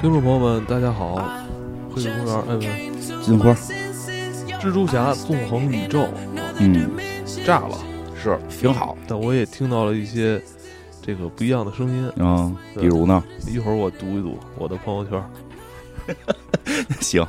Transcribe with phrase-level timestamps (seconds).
[0.00, 1.16] 听众朋友们，大家好！
[1.90, 3.52] 惠子公园，哎不，金花，
[4.60, 6.06] 蜘蛛侠纵横宇宙
[6.60, 6.88] 嗯，
[7.44, 7.76] 炸了，
[8.14, 10.40] 是挺好但我也听到了一些
[11.02, 12.24] 这个不一样的声音。
[12.24, 12.52] 啊。
[12.78, 13.20] 比如呢？
[13.48, 15.20] 一会儿我读一读我的朋友圈。
[17.00, 17.26] 行，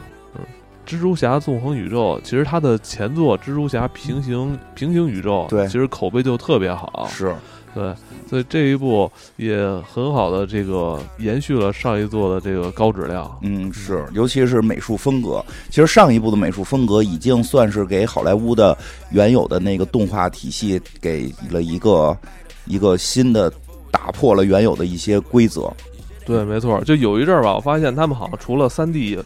[0.86, 7.36] 蜘蛛侠纵横宇宙，其实它的前作《蜘蛛侠平行平行宇宙》，对其实口碑就特别好，是
[7.80, 7.96] 对，
[8.30, 9.58] 所以这一部也
[9.90, 13.40] 很好的这个延续了上一座的这个高质量。
[13.42, 15.44] 嗯是，尤其是美术风格。
[15.70, 18.78] 其实上一部的美术风格已经算是给好莱坞的
[19.12, 22.18] 原有的那个动画体系给了一个
[22.66, 23.50] 一个新的，
[23.90, 25.72] 打破了原有的一些规则。
[26.26, 29.18] 对，没错，就有一阵儿吧，我发现他们好像除了三 D，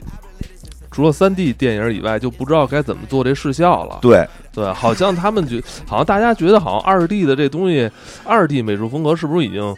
[0.94, 3.98] 除了三 D 电影以外，就不知道该怎么做这视效了。
[4.02, 7.90] 对，对，好像他们觉，好像大家觉得好像二 D 的这东西，
[8.24, 9.76] 二 D 美术风格是不是已经玩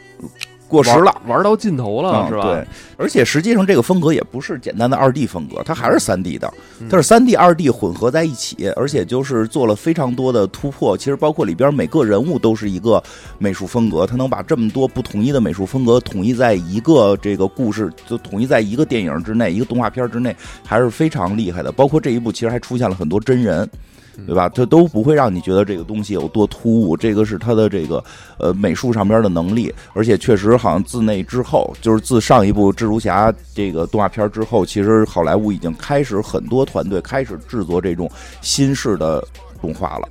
[0.75, 1.21] 过时了。
[1.27, 2.43] 玩到尽头了，嗯是吧？
[2.43, 10.97] 对，而且实际上这个风格也不是简单的二 D 风格，它还是三 D 的，嗯它是三 D、二 D 混合在一起，而且就是做了非常多的突破。
[10.97, 13.01] 其实包括里边每个人物都是一个
[13.37, 21.71] 美术风格，它能把这么多不统一的美术风格统一在一个这个故事，就统一在一个电影之内，一个动画片之内，还是非常厉害的。
[21.71, 23.69] 包括这一部其实还出现了很多真人。
[24.25, 24.49] 对吧？
[24.49, 28.03] 它都不会让你觉得这个东西有多突兀，这个是它的这个
[28.37, 38.09] 呃美术上边的能力，而且确实好像自那之后，就是自上一部蜘蛛侠这个动画片之后，其实好莱坞已经开始很多团队开始制作这种
[38.41, 39.23] 新式的
[39.61, 40.07] 动画了，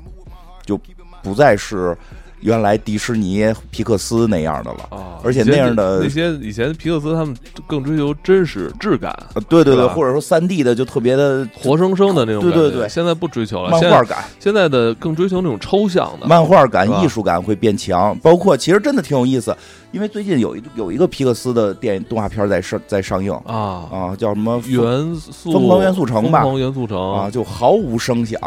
[0.64, 0.78] 就
[1.22, 1.96] 不再是
[2.44, 4.80] 原来迪士尼、皮克斯那样的了。
[4.90, 7.34] 啊，而且那样的那些以前皮克斯他们
[7.66, 12.42] 更追求真实质感，呃对对对，或者说三 D 的就特别的活生生的那种。
[12.42, 12.86] 对对对。
[12.86, 14.22] 现在不追求了，漫画感。
[14.38, 16.26] 现在的更追求那种抽象的。
[16.26, 19.56] 漫画感艺术感会变强，包括其实真的挺有意思，
[19.90, 23.32] 因为最近有一有一个皮克斯的电影动画片在上在上映。
[23.46, 24.62] 啊，啊，叫什么？
[24.66, 26.42] 元素疯狂元素城吧。
[26.42, 27.14] 疯狂元素城。
[27.14, 28.38] 啊，就毫无声响，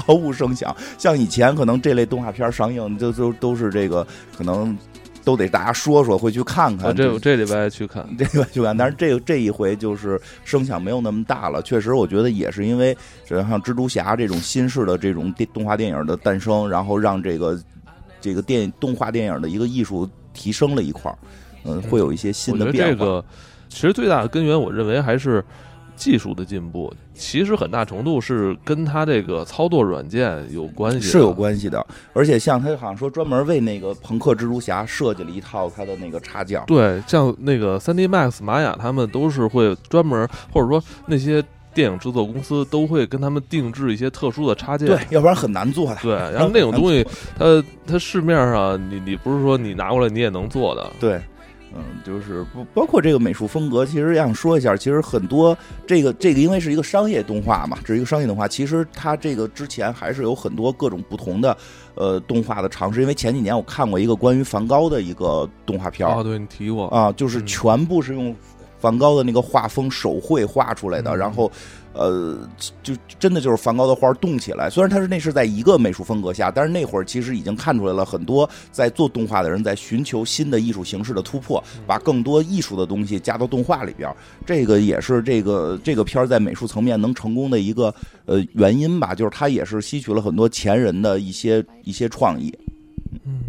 [0.00, 0.74] 毫无声响。
[0.96, 4.76] 像以前可能这类动画片上映，就就都是这个可能
[5.24, 6.90] 都得大家说说，会去看看。
[6.90, 8.04] 啊，这这礼拜去看。
[8.18, 11.62] 这礼拜去看，但是这个这一回就是声响没有那么大了。
[11.62, 12.96] 确实，我觉得也是因为
[13.28, 17.58] 像蜘蛛侠这种新式的这种电动画电影的诞生，然后让这个
[18.20, 21.18] 这个电动画电影的一个艺术提升了一块儿，
[21.64, 22.90] 嗯，会有一些新的变化。
[22.90, 23.24] 这个
[23.68, 25.44] 其实最大的根源，我认为还是
[25.96, 26.92] 技术的进步。
[27.14, 41.44] 其实很大程度是跟它这个操作软件有关系，是有关系的，而且像他好像说专门为那个朋克蜘蛛侠设计了一套它的那个插件，对，像那个三 D Max、玛雅他们都是会专门，或者说那些
[41.74, 44.88] 电影制作公司都会跟他们定制一些特殊的插件。
[44.88, 45.98] 对，要不然很难做的。
[46.02, 47.06] 对， 然后那种东西，
[47.38, 51.20] 它它市面上你你不是说你拿过来你也能做的，对，
[51.74, 55.56] 嗯，就是不包括这个美术风格，其实想说一下，其实很多
[55.86, 61.56] 这个这个因为是一个商业动画嘛，这是一个商业动画，其实它这个之前还是有很多各种不同的
[61.94, 63.00] 呃动画的尝试。
[63.00, 68.34] 因为前几年我看过一个关于梵高的一个动画片儿啊，对你提过，啊，就是嗯全部是用
[68.78, 71.50] 梵高的那个画风手绘画出来的，嗯然后。
[71.94, 72.38] 呃，
[72.82, 74.70] 就真的就是梵高的画动起来。
[74.70, 84.14] 虽然他是那是在一个美术风格下，但是那会儿其实已经看出来了很多在做动画的人在寻求新的艺术形式的突破，把更多艺术的东西加到动画里边。
[84.46, 87.94] 这个也是这个这个片儿在美术层面能成功的一个
[88.26, 92.52] 呃原因吧，就是它也是吸取了很多前人的一些一些创意。
[93.24, 93.40] 嗯，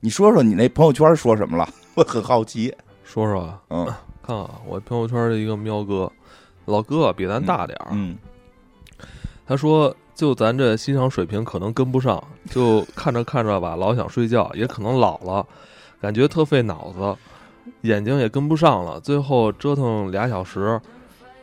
[0.00, 1.68] 你说说你那朋友圈说什么了？
[1.94, 2.72] 我很好奇。
[3.04, 3.86] 说说吧，嗯
[4.22, 6.12] 看啊我朋友圈的一个喵哥，
[6.68, 8.16] 老哥比咱大点儿，嗯
[9.46, 15.46] 他说：“就咱这欣赏水平可能跟不上，就看着看着吧，老想睡觉，也可能老了，
[16.02, 17.16] 感觉特费脑子，
[17.80, 19.00] 眼睛也跟不上了。
[19.00, 20.78] 最后折腾俩小时，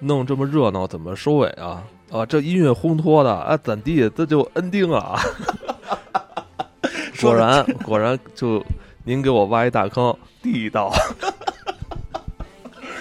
[0.01, 1.83] 弄这么热闹，怎么收尾啊？
[2.11, 5.19] 啊，这音乐烘托的啊，怎地这就恩定了啊！
[7.11, 8.63] 说果然果然就
[9.03, 10.93] 您给我挖一大坑，地道。”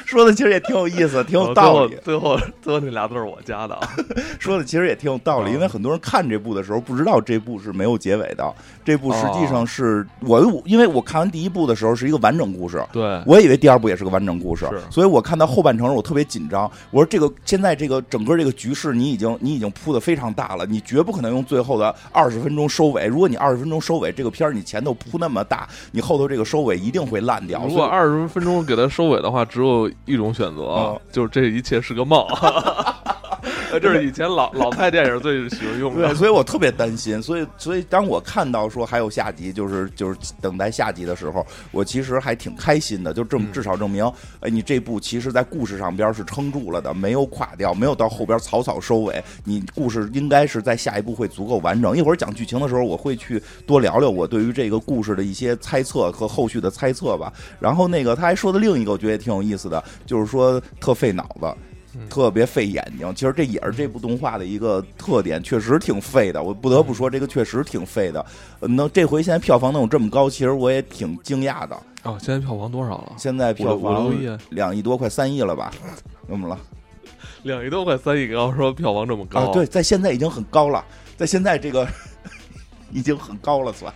[0.07, 1.97] 说的其实也挺有意思，挺有道理。
[2.05, 3.89] 最后最后那俩字儿我加的啊。
[4.39, 8.55] 说的其实也挺有道理，啊因为很多人看这部的时候不知道这部是没有结尾的。
[8.85, 16.71] 这部实际哦上是我，因为我看完第一部的时候是一个完整故事，对，我以为第二部也是个完整故事，所以我看到后半程时我特别紧张。
[16.91, 23.07] 我说这个现在这个整个这个局势你已经你已经铺的非常大了，你绝不可能用最后的二十分钟收尾。
[23.07, 27.65] 如果你二十分钟收尾，这个片儿你前头铺那么大，你后头这个收尾一定会烂掉。
[27.67, 32.27] 如果二十分钟给它收尾的话，只有一种选择，哦就是这一切是个梦。
[33.79, 36.09] 这是以前老老派电影最喜欢用的。
[36.09, 37.23] 对，所以我特别担心。
[37.23, 43.13] 所以，所以当我看到说还有下集，就是就是等待下集的时候，我其实还挺开心的。
[43.13, 44.05] 就这么至少证明，
[44.41, 49.23] 哎，你这部其实在故事上边是撑住了的，没有垮掉，没有到后边草草收尾。
[49.45, 51.97] 你故事应该是在下一步会足够完整。
[51.97, 57.33] 一会儿讲剧情的时候，我会去多聊聊我对于这个故事的一些猜测和后续的猜测吧。
[57.61, 61.47] 然后那个他还说的另一个，我觉得也挺有意思的，就是说特费脑子。
[62.11, 66.43] 特别费眼睛，其实这也是这部动画的一个特点，确实挺费的。
[66.43, 68.25] 我不得不说，这个确实挺费的。
[68.61, 71.77] 能这回现在票房能有这么高，其实我也挺惊讶的。
[72.03, 73.13] 哦，现在票房多少了？
[73.17, 74.13] 现在票房
[74.51, 75.73] 两亿多，快三亿了吧？
[76.29, 76.59] 怎么了？
[77.43, 79.53] 两亿多，快三亿高，说票房这么高？
[79.53, 80.85] 对，在现在已经很高了，
[81.17, 81.87] 在现在这个
[82.93, 83.93] 已经很高了，算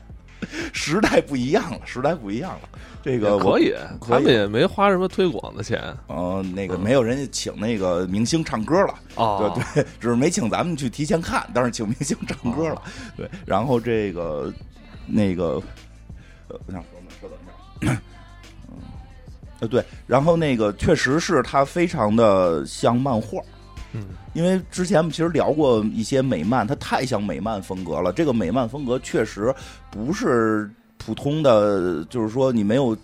[0.72, 2.68] 时代不一样了，时代不一样了。
[3.08, 5.82] 这个可以，他们也没花什么推广的钱。
[6.08, 8.94] 嗯，那个没有人家请那个明星唱歌了。
[9.14, 12.82] 哦，对对，只是没请咱们去提前看，但是请明星唱歌了。
[13.16, 14.52] 对，然后这个
[15.06, 15.54] 那个，
[16.48, 17.38] 呃，我想说嘛，稍等
[17.80, 17.92] 一下。
[18.68, 18.76] 嗯，
[19.60, 23.40] 呃，对，然后那个确实是它非常的像漫画。
[23.94, 28.12] 嗯，因为之前其实聊过一些美漫，它太像美漫风格了。
[28.12, 29.54] 这个美漫风格确实
[29.90, 30.70] 不是。
[30.98, 32.94] 普通的就是说，你没有，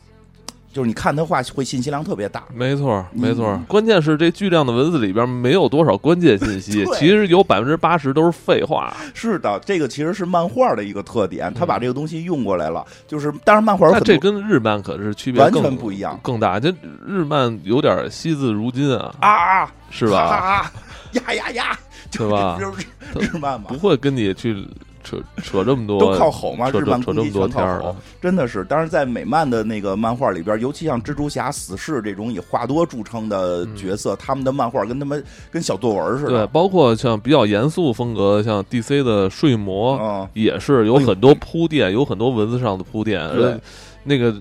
[0.72, 2.44] 就是你看他画会信息量特别大。
[2.52, 3.58] 没错，没错。
[3.66, 8.94] 关键是这巨量的文字里边没有多少关键信息，其实有百分之八十都是废话。
[9.14, 12.84] 是的，这个其实是漫画的一个特点，他把这个东西用过来了。
[13.06, 16.58] 就是，当然漫画这跟日漫可是区别完全不一样，更大。
[16.58, 16.74] 这
[17.06, 20.18] 日漫有点惜字如金啊啊，是吧？
[20.18, 20.72] 啊
[21.12, 21.78] 呀呀呀，
[22.10, 22.58] 对吧？
[23.14, 24.66] 日漫嘛，不会跟你去。
[25.04, 26.68] 扯扯这么多，都靠吼吗？
[26.70, 28.64] 日漫扯这么多天儿，真的是。
[28.64, 36.30] 当然，在美漫的那个漫画里边，尤其像蜘蛛侠、死侍这种以话多著称的角色，他们的漫画跟他们跟小作文似的。
[36.30, 43.20] 对，包括像比较严肃风格，像 DC 的睡魔，也是有很多铺垫，有很多文字上的铺垫。
[43.36, 43.56] 对，
[44.02, 44.34] 那个。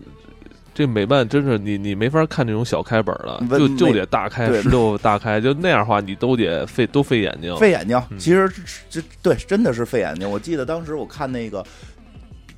[0.74, 8.02] 这美漫真是你你没法看这种小开本了，就就得大开十六大开，就那样的话你都得费都费眼睛，费眼睛。
[8.18, 8.52] 其实
[8.90, 10.30] 这对真的是费眼睛。
[10.30, 11.64] 我记得当时我看那个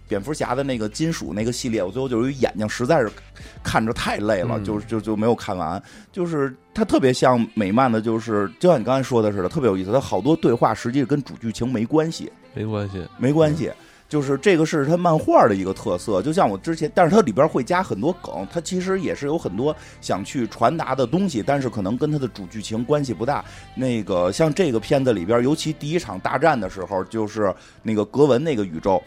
[0.08, 3.12] 蝙蝠侠的那个金属那个系列，我最后就是眼睛实在是
[3.64, 5.82] 看着太累了，就就就没有看完。
[6.12, 9.92] 就是它特别像美漫的，就是就像你刚才说的似的，特别有意思。
[9.92, 13.70] 它好多对话实际跟主剧情没关系，没关系，没关系。
[14.08, 23.44] 就是这个是它漫画的一个特色，就像我之前，但是它里边会加很多梗，它其实也是有很多想去传达的东西，但是可能跟它的主剧情关系不大。
[23.74, 29.02] 那个像这个片子里边，尤其第一场大战的时候，就是那个格文那个宇宙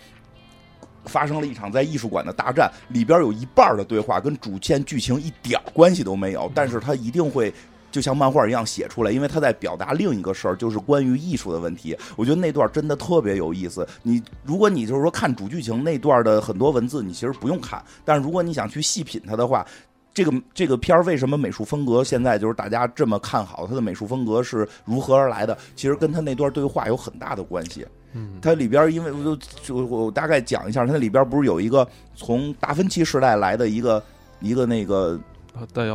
[1.04, 7.54] 发生了一场在艺术馆的大战，里边有一半的对话跟主线剧情一点关系都没有，但是它一定会。
[7.98, 11.98] 就像漫画一样写出来，因为他在表达另一个事儿，就是关于艺术的问题。
[12.14, 13.84] 我觉得那段真的特别有意思。
[14.04, 17.82] 你如果你就是说看主剧情那段的很多文字，你其实不用看。
[18.04, 19.66] 但是如果你想去细品它的话，
[20.14, 23.66] 这个这个片儿为什么美术风格现在就是大家这么看好？
[23.66, 25.58] 它的美术风格是如何而来的？
[25.74, 27.84] 其实跟他那段对话有很大的关系。
[28.12, 31.84] 嗯，它里边因为我就就我大概讲一下，它里边不是有一个
[32.14, 34.00] 从达芬奇时代来的一个
[34.38, 35.18] 一个那个。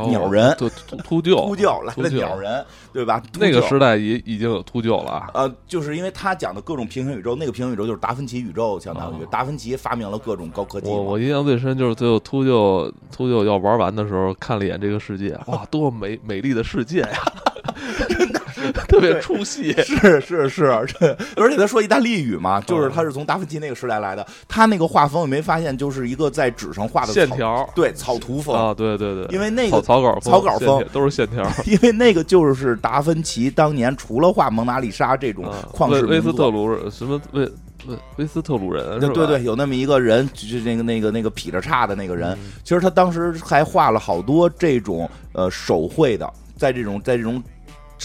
[0.08, 3.22] 鸟人，秃秃鹫，秃鹫来了，鸟人，对吧？
[3.38, 5.30] 那个时代已已经有秃鹫了。
[5.34, 10.88] 呃，就是因为他讲的各种平行宇宙，那个平行宇宙就是达芬奇宇宙，相当于达芬奇发明了各种高科技。
[10.88, 17.08] 我我印象最深就是最后秃鹫秃鹫要玩完的时候，看了一眼这个世界，哇，多么美美丽的世界呀！
[18.88, 20.64] 特别出戏， 是是是，
[21.36, 37.44] 而且他说意大利语嘛，就是他是从达芬奇那个时代来的，他那个画风，你没发现就是一个在纸上画的线条，对草图风啊，对对对，因为那个草稿草稿风都是线条， 因为那个就是达芬奇当年除了画蒙娜丽莎这种旷世威斯特鲁什么威
[37.86, 47.42] 威威斯特鲁人，对对，有那么一个人，就是那个那个那个劈着叉的那个人，其实他当时还画了好多这种呃手绘的，在这种在这种。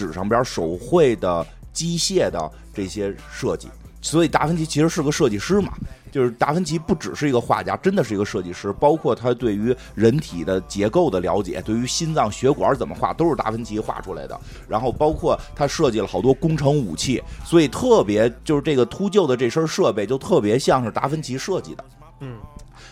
[0.08, 3.68] 纸上边手绘的机械的这些设计，
[4.01, 5.74] 所以达芬奇其实是个设计师嘛。
[6.12, 8.74] 就是达芬奇不只是一个画家，真的是一个设计师。
[8.79, 14.39] 包括他对于人体的结构的了解，对于心脏血管怎么画，都是达芬奇画出来的。
[14.68, 21.86] 然后包括他设计了好多工程武器，所以特别就是这个秃鹫的这身设备就特别像是达芬奇设计的。
[22.22, 22.39] 嗯。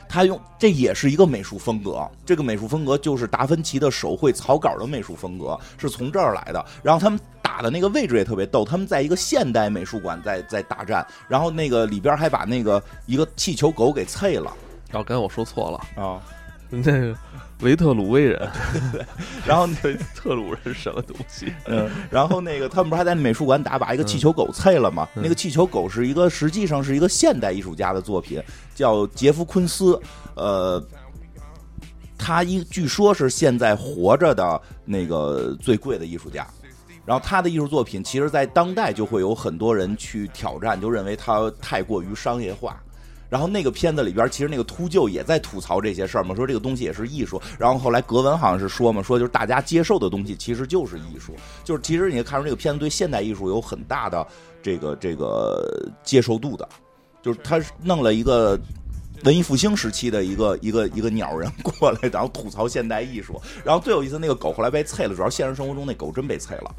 [0.10, 6.66] 他用这也是一个美术风格，这个美术风格就是达芬奇的手绘草稿的美术风格，是从这儿来的。
[6.82, 14.52] 然后他们打的那个位置也特别逗，他们在一个现代美术馆在在大战，然后那个里边还把那个一个气球狗给碎了。
[14.94, 16.22] 哦，刚才我说错了啊，
[16.70, 17.16] 那个
[17.62, 18.50] 维特鲁威人，
[19.46, 21.52] 然后维特鲁人是什么东西？
[21.66, 25.08] 嗯，然后那个他们不是还在美术馆打把一个气球狗碎了吗？
[25.16, 28.42] 嗯那个气球狗是一个实际上是一个现代艺术家的作品，
[28.76, 30.00] 叫杰夫昆斯，
[30.36, 30.84] 呃。
[32.20, 36.46] 他一据说是现在活着的那个最贵的艺术家，
[37.06, 42.82] 然后他的艺术作品，其实在当代就会有很多人去挑战，就认为他太过于商业化。
[43.30, 47.42] 然后那个片子里边，其实那个秃鹫也在吐槽这些事儿嘛，说这个东西也是艺术。
[47.58, 54.26] 然后后来格文好像是说嘛，说就是大家接受的东西其实就是艺术，就是其实你看出这个片子对现代艺术有很大的
[54.62, 56.68] 这个这个接受度的，
[57.22, 58.60] 就是他弄了一个。
[59.24, 63.42] 文艺复兴时期的一个一个一个鸟人过来，然后吐槽现代艺术。
[63.64, 66.76] 然后最有意思，那个狗后来被啐了，主要现实生活中那狗真被啐了。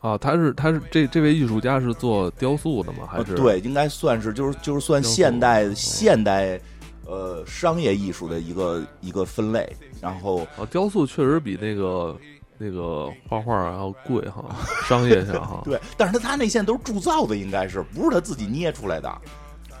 [0.00, 3.06] 啊，他是他是这这位艺术家是做雕塑的吗？
[3.06, 6.58] 还是呃对，应该算是就是就是算现代现代
[7.06, 9.70] 呃商业艺术的一个一个分类。
[10.00, 12.16] 然后啊，雕塑确实比那个
[12.56, 14.42] 那个画画要贵哈，
[14.88, 15.60] 商业性哈。
[15.66, 19.20] 对，但是他他那现在都是铸造的，应该是不是他自己捏出来的，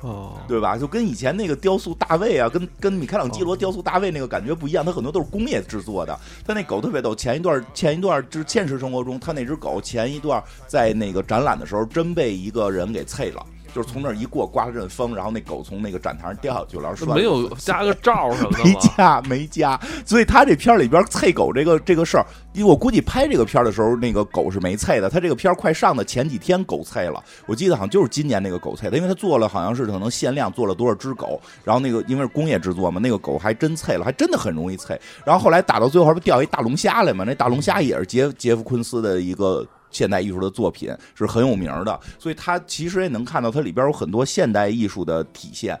[0.00, 0.76] 哦，对吧？
[0.78, 6.18] 就跟以前那个雕塑大卫啊，跟跟米开朗基罗雕塑大卫那个感觉不一样，它很多都是工业制作的。
[6.46, 13.44] 他那狗特别逗，前一段前一段就是现实生活中，他那只狗前一段在那个展览的时候，真被一个人给啐了。
[13.74, 18.74] 就是从那儿一过，刮了阵风，然后那狗从那个展台上掉下去了，然后摔没有加个罩什么的没？
[18.74, 25.08] 加没加，所以他这片儿里边啐狗这个这个事儿，因为我估计拍这个片儿的时候，那个狗是没啐的。
[25.08, 34.98] 他这个片儿快上的前几天狗啐了，我记得好像就是今年那个狗啐的，因为他做了好像是可能限量做了多少只狗，然后那个因为是工业制作嘛，那个狗还真啐了，还真的很容易啐。
[35.24, 37.24] 然后后来打到最后，不掉一大龙虾来嘛？
[37.24, 39.66] 那大龙虾也是杰杰夫昆斯的一个。
[39.90, 45.78] 现代艺术的作品是很有名的，所以它其实也能看到它里边有很多现代艺术的体现。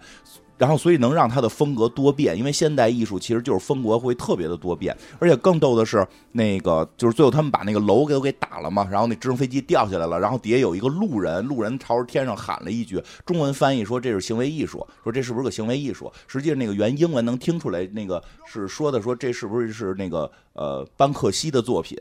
[0.58, 16.12] 然后，所以能让它的风格多变，因为现代艺术其实就是风格会特别的多变，而且更逗的是，那个就是最后他们把那个楼给都给打了嘛，然后那直升飞机掉下来了，然后底下有一个路人，路人朝着天上喊了一句，中文翻译说这是行为艺术，说这是不是个行为艺术？
[16.26, 21.96] 实际上那个原英文能听出来，那个是说的说这是不是是那个呃班克西的作品？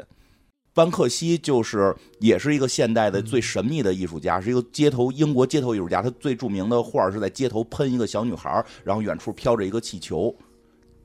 [0.79, 6.01] 班克西就是也是一个现代的最神秘的艺术家，是一个街头英国街头艺术家。
[6.01, 10.33] 他最著名的画是在街头喷一个小女孩，然后远处飘着一个气球。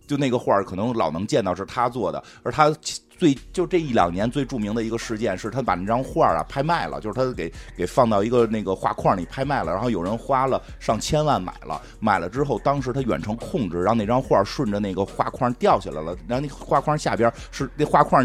[0.06, 2.70] 就那个画可能老能见到是他做的，而他
[3.18, 18.24] 最就这一两年最著名的一个事件是他把那张画啊拍卖了，就是他给给放到一个那个画框里拍卖了，然后有人花了上千万买了，买了之后当时他远程控制，让那张画顺着那个画框掉下来了，然后那画框下边是那画框。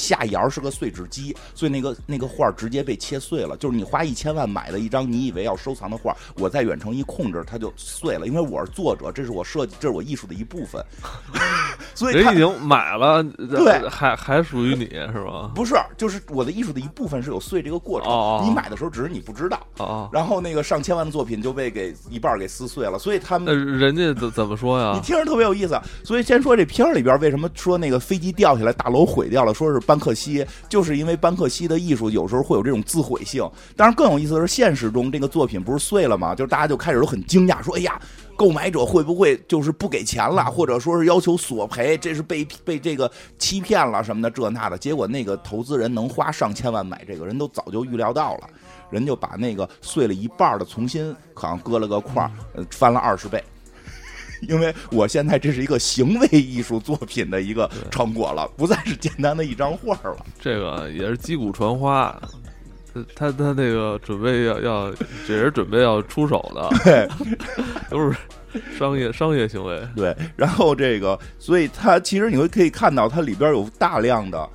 [0.00, 3.56] 下沿是个碎纸机，所以那个那个画直接被切碎了。
[3.58, 8.26] 就是你花一千万买的一张你以为要收藏的画，我在远程一控制，它就碎了。
[8.26, 10.82] 因为我是作者，这是我设计，这是我艺术的一部分。
[11.94, 15.50] 所以人已经买了，对，还还属于你是吧？
[15.54, 18.10] 不是，就是我的艺术的一部分是有碎这个过程。
[18.10, 19.60] 哦、你买的时候只是你不知道。
[19.78, 24.92] 哦、然后那个上千万的作品就被给一半给撕碎了，所以他们那人家怎怎么说呀？
[24.94, 25.78] 你听着特别有意思。
[26.04, 30.46] 所以先说这片儿里边为什么说那个飞机掉下来，大楼毁掉了，说是班克西。
[30.68, 33.42] 就是因为班克西的艺术有时候会有这种自毁性，
[33.76, 36.34] 当然更有意思的是，现实中这个作品不是碎了吗？
[36.34, 38.00] 就是大家就开始都很惊讶，说：“哎呀，
[38.36, 41.98] 购买者会不会就是不给钱了，或者说是要求索赔？
[41.98, 48.48] 这是被被这个欺骗了什么的这那的。”结果那个投资人能花上千万买这个人都早就预料到了，
[48.90, 53.42] 人就把那个碎了一半的重新好像割了个框，呃，翻了二十倍。
[54.48, 60.16] 因为我现在这是一个行为艺术作品的一个成果了，不再是简单的一张画了。
[60.40, 62.18] 这个也是击鼓传花，
[63.14, 64.92] 他他那个准备要要，
[65.26, 67.08] 这人准备要出手的， 对，
[67.90, 68.16] 都是
[68.78, 69.80] 商业商业行为。
[69.94, 74.48] 对，然后这个，所以它其实你会可以看到，它里边有大量的，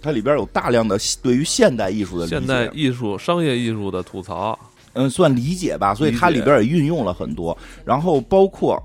[0.00, 4.58] 它里边有大量的对于现代艺术的现代艺术、商业艺术的吐槽，
[4.92, 5.92] 嗯，算理解吧。
[5.94, 8.82] 所以它里边也运用了很多，然后包括。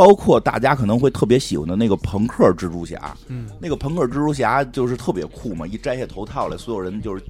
[0.00, 7.22] 包括大家可能会特别喜欢的那个朋克蜘蛛侠，嗯，那个朋克蜘蛛侠就是特别酷嘛，一摘下头套来，所有人就是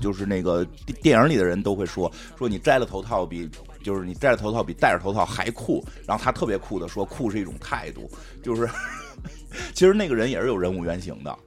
[0.00, 0.64] 就是那个
[1.00, 3.48] 电影里的人都会说说你摘了头套比
[3.84, 8.10] 就是你摘了头套比戴着头套还酷，然后他特别酷的说酷是一种态度，
[8.42, 8.68] 就是
[9.72, 11.38] 其实那个人也是有人物原型的。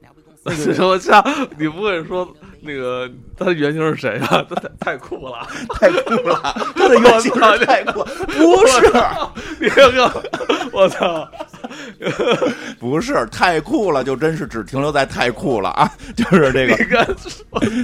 [0.44, 1.24] 那个我操！
[1.58, 4.44] 你不会说那个他的原型是谁啊？
[4.48, 5.46] 他太太酷了，
[5.78, 6.40] 太酷了！
[6.76, 8.92] 他的原型太酷，不是
[9.60, 10.22] 你这个，
[10.72, 11.28] 我操！
[12.78, 15.90] 不是太酷了，就真是只停留在太酷了啊！
[16.14, 17.16] 就是这个，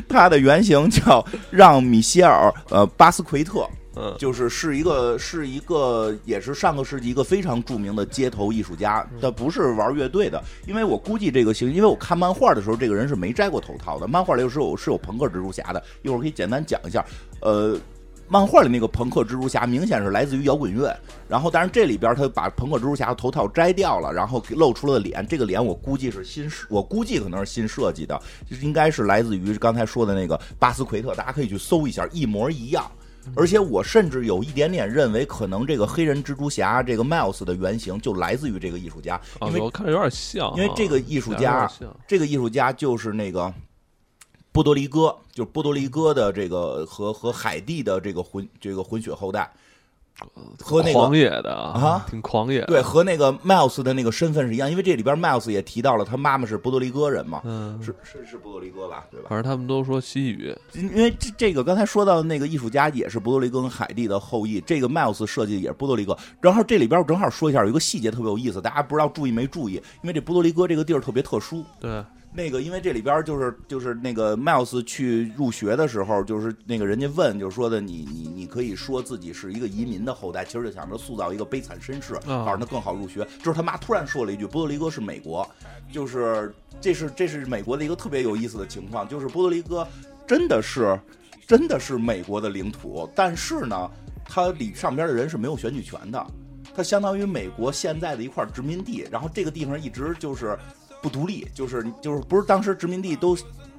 [0.08, 3.66] 他的原型叫让米歇尔呃巴斯奎特，
[3.96, 14.06] 嗯，就是是一个是一个也是上个世纪一个非常著名的街头艺术家，他不是玩乐队的，因为我估计这个行，因为我看漫画的时候，这个人是没摘过头套的。
[14.06, 17.04] 漫画里是有是有朋克蜘蛛侠的，一会儿可以简单讲一下。
[17.40, 17.76] 呃，
[18.28, 20.96] 漫画里那个朋克蜘蛛侠明显是来自于摇滚乐，
[21.28, 28.16] 然后但是这里边他把朋克蜘蛛侠的头套摘掉了，然后露出了脸，这个脸我估计是新，我估计可能是新设计的，
[28.48, 32.88] 就是应该是来自于刚才说的那个巴斯奎特，大家可以去搜一下，一模一样。
[33.36, 41.70] 而且我甚至有一点点认为，可能这个黑人蜘蛛侠这个 Miles 的原型就来自于这个艺术家，因为我看着有点像，因为这个艺术家，
[42.06, 43.52] 这个艺术家就是那个
[44.52, 49.50] 波多黎各，就是波多黎各的这个和和海地的这个混这个混血后代。
[50.60, 52.64] 和那个狂野的啊，挺狂野。
[52.66, 59.26] 对，和那个 Miles 的那个身份是一样，因为这里边 Miles 也提到了他妈妈是波多黎各人嘛，嗯，是是是波多黎各吧，对吧？
[59.28, 66.16] 反正他们都说西语，因为这这个刚才说到的那个艺术家也是波多黎各跟海地的后裔，这个 Miles 设计也是波多黎各。
[66.40, 69.74] 然后这里边我正好说一下，有一个细节特别有意思，大家不知道注意没注意？
[70.02, 72.04] 因为这波多黎各这个地儿特别特殊，对。
[72.32, 83.26] 那个，因为这里边就是就是那个 Miles 去入学的时候，就是那个人家问，就是说的你你你可以说自己是一个移民的后代，其实就想着塑造一个悲惨身世，好让他更好入学。
[83.38, 85.44] 就是他妈突然说了一句：“波多黎各是美国。”
[85.90, 89.84] 就是这是这是美国的一个特别有意思的情况，就是波多黎各
[90.24, 90.96] 真的是
[91.48, 93.90] 真的是美国的领土，但是呢，
[94.24, 96.26] 它里上边的人是没有选举权的，
[96.76, 100.56] 它相当于美国现在的一块殖民地，然后这个地方一直就是。
[101.02, 103.36] 不独立，就是就是不是当时殖民地都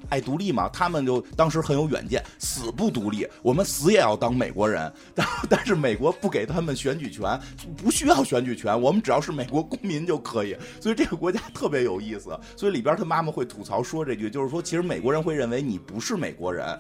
[0.10, 0.68] 爱独立嘛？
[0.70, 4.92] 他们就当时很有远见，死不独立，我们死也要当美国人。
[5.16, 7.40] 但但是美国不给他们选举权，
[7.78, 10.56] 不需要选举权，我们只要是美国公民就可以。
[10.82, 12.38] 所以这个国家特别有意思。
[12.58, 16.78] 所以里边他妈妈会吐槽说这句，就是说其实美国人会认为你不是美国人，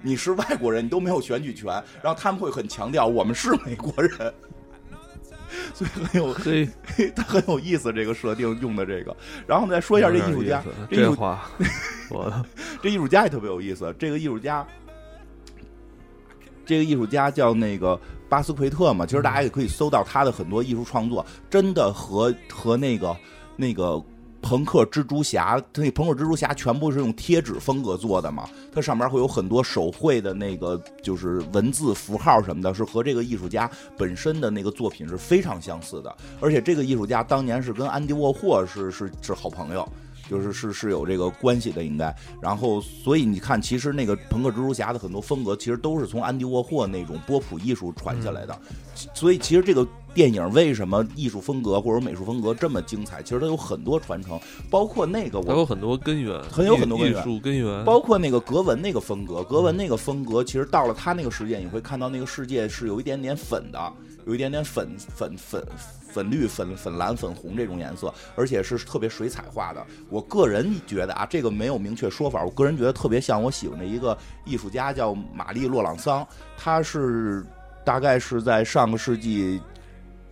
[0.00, 1.66] 你是外国人，你都没有选举权。
[2.02, 4.32] 然后他们会很强调我们是美国人。
[5.74, 6.68] 所以很有嘿，
[7.14, 9.16] 他很有意思，这个设定用的这个。
[9.46, 11.50] 然后我们再说一下这艺术家，这话，
[12.10, 12.32] 我
[12.82, 13.94] 这艺术家也特别有意思。
[13.98, 14.66] 这个艺术家，
[16.64, 19.04] 这个艺术家叫那个巴斯奎特嘛。
[19.06, 23.16] 其实大家也可以搜到他的很多艺术创作，真的和和那个
[23.56, 24.02] 那个。
[24.42, 28.48] 朋克蜘蛛侠，它那朋克蜘蛛侠全部是用贴纸风格做的嘛？
[28.72, 36.16] 它上面会有很多手绘的那个，就是文字符号什么的，是和这个艺术家本身的那个作品是非常相似的。
[36.40, 39.88] 而且这个艺术家当年是跟安迪沃霍是是是好朋友。
[40.28, 42.14] 就是是是有这个关系的，应该。
[42.40, 48.56] 然后，所以你看，其实那个朋克蜘蛛侠的很多风格，其实都是从安迪沃霍那种波普艺术传下来的。
[49.12, 53.22] 所以，其实这个电影为什么艺术风格或者美术风格这么精彩？
[53.22, 54.38] 其实它有很多传承，
[54.70, 57.84] 包括那个，我有很多根源，很有很多艺术根源。
[57.84, 63.92] 包括那个格纹那个风格，格纹那个风格，其实到了他那个世界，你会看到那个世界是有一点点粉的，
[64.26, 65.62] 有一点点粉粉粉。
[66.12, 69.86] 粉绿、粉粉蓝、粉红这种颜色，而且是特别水彩画的。
[70.08, 72.44] 我个人觉得啊，这个没有明确说法。
[72.44, 76.26] 我个人觉得特别像我喜欢的一个艺术家，叫玛丽·洛朗桑。
[76.58, 77.46] 他是
[77.84, 79.60] 大概是在上个世纪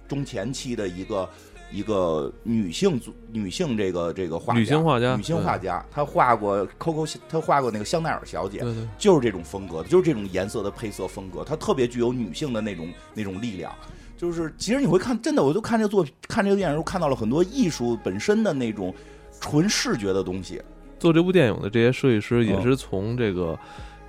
[0.09, 1.29] 中前期的一个
[1.71, 5.85] 一个女性女性这个这个画女性画家，女性画家。
[5.91, 8.65] 她画过 Coco，她画过那个香奈儿小姐，
[8.97, 11.45] 就是这种风格的，就是这种颜色的配色风格。
[11.45, 13.73] 她特别具有女性的那种那种力量。
[14.17, 18.93] 就是，其实你会看，真的，我就看这个作品，看这个电影时候，看到了很多艺术本身的那种
[19.41, 20.61] 纯视觉的东西。
[20.99, 23.57] 做这部电影的这些设计师也是从这个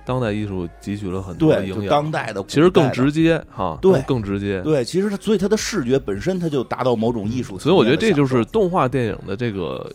[0.04, 1.86] 当代艺术汲取了很多营养。
[1.86, 4.60] 当代的，其实更直接哈，对，更直接。
[4.62, 7.58] 对，其实它，所以它的视觉本身它就达到某种艺术。
[7.58, 9.90] 所以我觉得这就是动画电影的这个。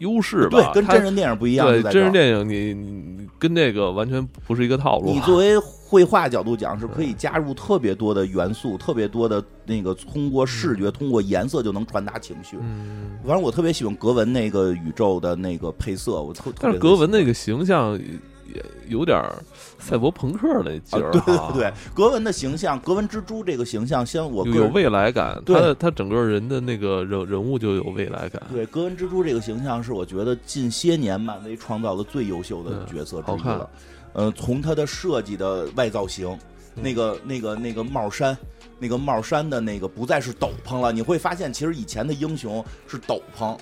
[0.00, 1.66] 优势吧，对，跟真人电影不一样。
[1.66, 5.12] 对，真人电影你你跟那个完全不是一个套路。
[5.12, 12.56] 你作为绘画角度讲，是可以加入特别多的元素，特别多的那个通过视觉、通过颜色就能传达情绪。
[12.62, 18.00] 嗯，反正我特别喜欢格文那个宇宙的那个配色，我特但是格文那个形象。
[18.54, 19.22] 也有点
[19.78, 28.42] 赛博朋克那劲儿，对对对，格文的形象，格文蜘蛛这个形象，像我有未来感，他他整个人的那个人人物就有未来感。
[28.52, 33.70] 对，格文蜘蛛这个形象是我觉得近些年漫威创造的最优秀的角色之一了。
[34.12, 36.36] 呃，从他的设计的外造型，
[36.74, 38.36] 那个那个那个帽衫，
[38.78, 43.56] 那个帽衫的那个不再是斗篷了，你会发现其实以前的英雄是斗篷。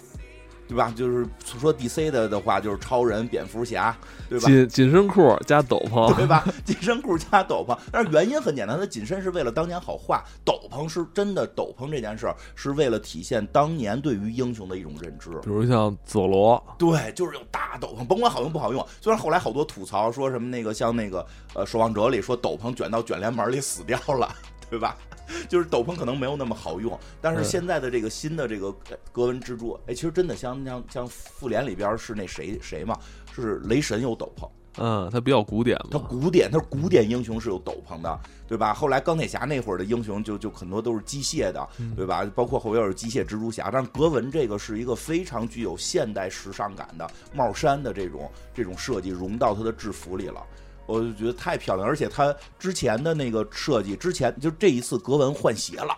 [0.68, 0.92] 对吧？
[0.94, 3.96] 就是说 DC 的的话，就是超人、蝙蝠侠，
[4.28, 4.46] 对吧？
[4.46, 6.44] 紧紧身裤加斗篷，对吧？
[6.64, 15.30] 紧身裤加斗篷，但是原因很简单，它紧身是为了当年好画，斗篷是真的，斗篷这件事儿是为了体现当年对于英雄的一种认知。
[15.42, 18.86] 比如像佐罗，对，就是有大斗篷，甭管好用不好用。
[19.00, 24.28] 虽然后来好多吐槽说什么那个像那个呃《守望者》里说斗篷卷到卷帘门里死掉了，
[24.70, 24.96] 对吧？
[25.48, 28.72] 就是斗篷可能没有那么好用，但是现在的这个新的这个
[29.12, 32.98] 格纹蜘蛛，哎，其实真的像像像复联里边是那谁谁嘛，
[33.34, 38.72] 是雷神有斗篷，嗯，他比较古典，他古典，他古典英雄是有斗篷的，对吧？
[38.72, 42.24] 后来钢铁侠那会儿的英雄就就很多都是机械的，对吧？
[42.34, 50.42] 包括后边有机械蜘蛛侠，但是格纹这个是一个非常具有现代时尚感的帽衫的这种这种设计融到他的制服里了。
[50.88, 55.94] 我就觉得太漂亮，而且他之前的那个设计，之前就这一次格纹换鞋了。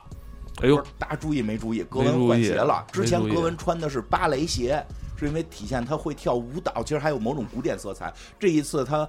[0.62, 1.84] 哎呦，大家注意没注意？
[1.84, 2.84] 格纹换鞋了。
[2.92, 4.84] 之前格纹穿的是芭蕾鞋，
[5.16, 8.12] 是因为体现他会跳舞蹈，其实还有某种古典色彩。
[8.36, 9.08] 这一次他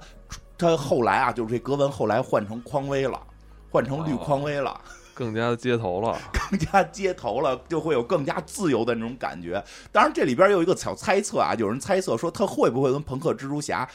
[0.56, 3.20] 他后来啊，就是这格纹后来换成匡威了，
[3.68, 4.80] 换成绿匡威了。
[5.22, 6.18] 更加街头了，
[6.50, 9.62] 更加街头了，就会有更加自由的那种感觉。
[9.92, 13.88] 当然，这里边有一个小猜测啊，有人猜测说他会不会跟朋克蜘蛛侠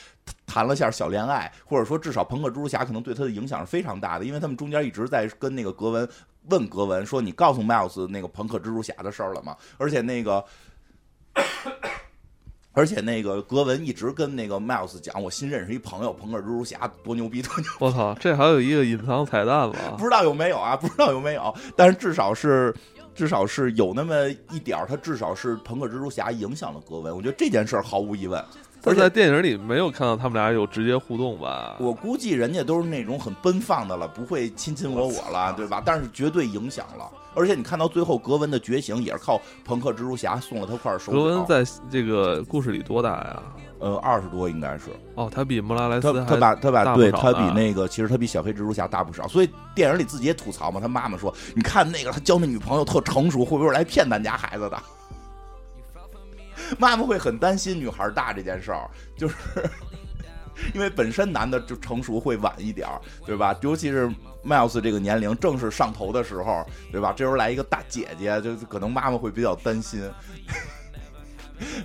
[0.46, 6.08] 谈了下小恋爱，或者说至少朋克蜘蛛侠可能对他的影响是非常大的，因为他们中间一直在跟那个格文
[6.50, 10.44] 问格文说：“你告诉 Miles 那个朋克蜘蛛侠的事儿了吗？”而且那个。
[12.78, 17.66] 而且那个格文一直跟那个 Miles 讲，我新认识一朋友，朋克蜘蛛侠多牛逼，多牛！
[17.82, 20.78] 我操，这还有一个隐藏彩蛋吧， 不知道有没有啊？
[20.78, 21.52] 不知道有没有？
[21.76, 22.72] 但是至少是，
[23.16, 27.16] 至少是有那么一点儿，他至少是朋克蜘蛛侠影响了格文。
[27.16, 28.46] 我觉得这件事儿毫无疑问。
[28.88, 31.76] 而在电影里没有看到他们俩有直接互动吧？
[31.80, 35.82] 我估计人家都是那种很奔放的了，不会亲亲我我了，对吧？
[35.86, 37.10] 但是绝对影响了。
[37.36, 41.12] 而且你看到最后，格温的觉醒也是靠朋克蜘蛛侠送了他块手。
[41.12, 43.44] 格温在这个故事里多大呀？
[43.80, 44.86] 呃，二十多应该是。
[45.14, 49.28] 哦，他比莫拉莱斯他他把他把对他比那个其实他比小黑蜘蛛侠大不少。
[49.28, 54.82] 所以电影里自己也吐槽嘛，他妈妈说：“你看那个他交那女朋友特成熟，会不会来骗咱家孩子的？”
[56.78, 59.36] 妈妈会很担心女孩大这件事儿，就是
[60.74, 63.56] 因为本身男的就成熟会晚一点儿，对吧？
[63.62, 64.12] 尤其是。
[64.46, 67.12] Miles 这个年龄正是上头的时候，对吧？
[67.12, 70.10] 这时候来一个大姐姐，就可能妈妈会比较担心。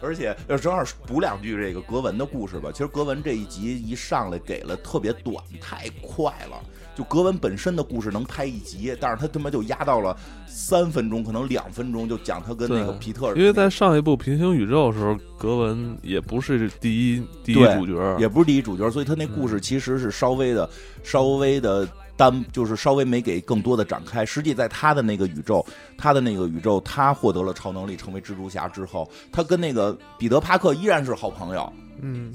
[0.01, 2.71] 而且要正好补两句这个格文的故事吧。
[2.73, 6.61] 其实格文这一集一上来给了特别短，太快了。
[6.95, 10.15] 就格文本身的故事能拍一集，但是他他妈就压到了
[10.47, 13.35] 三分钟，可能两分钟就讲他跟那个皮特。
[13.35, 20.69] 因为在上一部平行宇宙的时候，格文也不是第一第一主角，也不是第一主角，所以他那故事其实是稍微的
[21.03, 21.89] 稍微的。
[22.17, 25.65] 单就是稍微没给更多的展开，实际在他的那个宇宙，
[25.97, 31.73] 他的那个宇宙，他获得了超能力，成为蜘蛛侠之后，他跟那个彼得帕克依然是好朋友。
[32.01, 32.33] 嗯，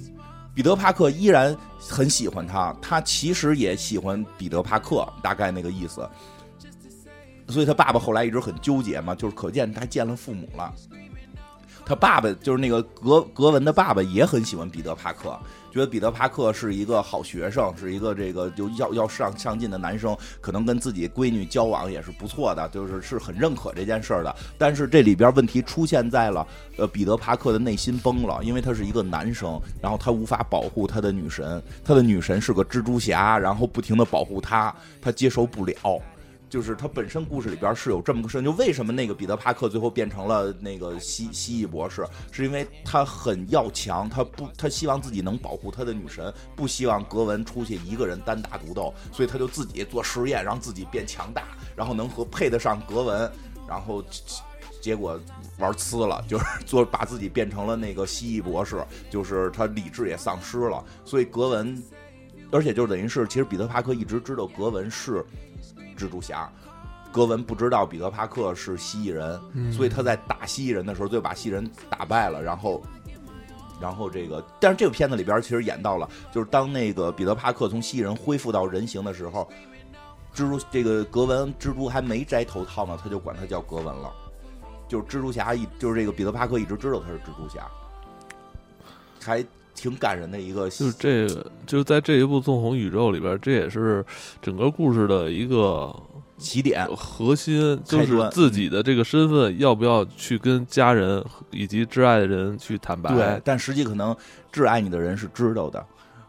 [0.53, 6.07] 彼得帕克依然很喜欢他，他其实也喜欢彼得帕克，大概那个意思。
[7.47, 10.73] 所以他爸爸后来一直很纠结嘛，就是可见他见了父母了。
[11.85, 15.39] 他爸爸就是那个格格文的爸爸，也很喜欢彼得帕克。
[15.77, 24.35] 觉得彼得·帕克是一个好学生，是一个这个就要要上上进的男生，可能跟自己闺女交往也是不错的，就是是很认可这件事儿的。
[24.57, 36.01] 但是这里边问题出现在了，呃，彼得·帕克的内心崩了，因为他是一个男生，然后他无法保护他的女神，他的女神是个蜘蛛侠，然后不停的保护他，他接受不了。
[36.49, 51.43] 就是他本身故事里边是有这么个事，就为什么那个彼得帕克最后变成了那个蜥蜥蜴博士，是因为他很要强，他不他希望自己能保护他的女神，不希望格文出去一个人单打独斗，所以他就自己做实验，让自己变强大，
[51.75, 53.29] 然后能和配得上格文，
[53.67, 54.01] 然后
[54.81, 55.19] 结果
[55.59, 61.83] 玩呲了，就是做把自己变成了那个蜥蜴博士，就是他理智也丧失了，所以格文，
[62.51, 65.25] 而且就等于是其实彼得帕克一直知道格文是。
[65.97, 66.49] 蜘蛛侠，
[67.11, 72.41] 格文不知道彼得帕克是蜥蜴人，所以他在打蜥蜴人的时候就把蜥蜴人打败了。
[72.41, 72.81] 然后，
[73.81, 79.49] 然后这个，但是这个片子里边其实演到了，就是当那个彼得帕克从蜥蜴人恢复到人形的时候，
[80.33, 84.13] 蜘蛛这个格文蜘蛛还没摘头套呢，他就管他叫格文了。
[84.87, 87.67] 就是蜘蛛侠一就是这个彼得帕克一直知道他是蜘蛛侠，
[89.21, 89.43] 还。
[89.77, 94.03] 挺感人的一个，就是这个，就是在这一部纵横宇宙里边，这也是
[94.41, 95.95] 整个故事的一个
[96.39, 103.13] 起点核心，就是自己的这个身份要不要去跟家人以及挚爱的人去坦白。
[103.13, 104.15] 对，但实际可能
[104.51, 105.85] 挚爱你的人是知道的，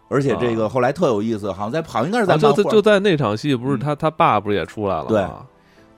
[0.09, 5.27] 而且这个后来特有意思，好像在好像应该是在就就在那场戏，不是他他爸不是也出来了对，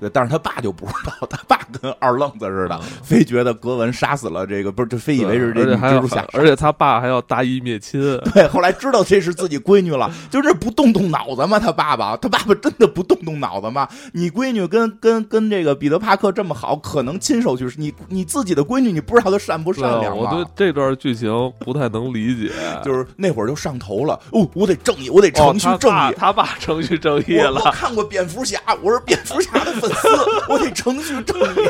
[0.00, 8.00] 对，但是他爸就不知道，他爸跟二愣子似的，非觉得格文杀死了这个，不是，就非以为是这个蜘蛛侠，而且他爸还要大义灭亲。
[8.32, 11.58] 对，后来知道这是自己闺女了，就这不动动脑子吗？
[11.60, 13.86] 他爸爸，他爸爸真的不动动脑子吗？
[14.12, 20.30] 你闺女跟跟跟这个彼得帕克这么好，可能亲手去，你你自己的闺女，你不知道她善不善良吗？
[20.32, 27.60] 我对这段剧情不太能理解，就是那会儿就上头了，哦，我得正义，我得程序正义，他爸程序正义了。
[27.64, 30.09] 我看过蝙蝠侠，我是蝙蝠侠的粉丝，
[30.48, 31.68] 我得程序正义。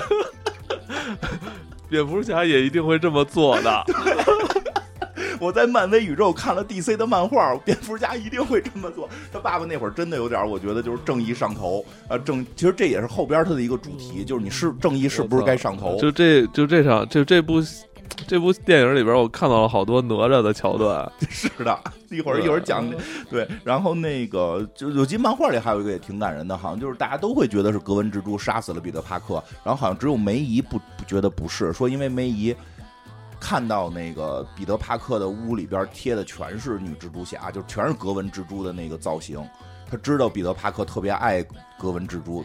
[1.88, 3.84] 蝙蝠侠也一定会这么做的。
[5.40, 9.08] 我在漫威宇宙看了 DC 的漫画，蝙蝠侠一定会这么做。
[9.32, 15.96] 他爸爸那会儿真的有点，我觉得就是正义上头啊，正其实这也是后边他的一个主题，就是你是正义是不是该上头？
[15.98, 17.54] 就这就这场就这部
[18.26, 21.10] 这部电影里边，我看到了好多哪吒的桥段。
[21.28, 21.78] 是的，
[22.10, 22.84] 一会儿一会儿讲
[23.30, 23.48] 对。
[23.64, 32.54] 然后那个就有集漫画里还有一个也挺感人的，好像就是大家都会觉得是格温蜘蛛杀死了彼得帕克，然后好像只有梅姨不不觉得不是，说因为梅姨。
[33.42, 39.42] 看到那个彼得帕克的屋里边贴的全是女蜘蛛侠，就全是格纹蜘蛛的那个造型。
[39.90, 41.42] 他知道彼得帕克特别爱
[41.78, 42.44] 格纹蜘蛛。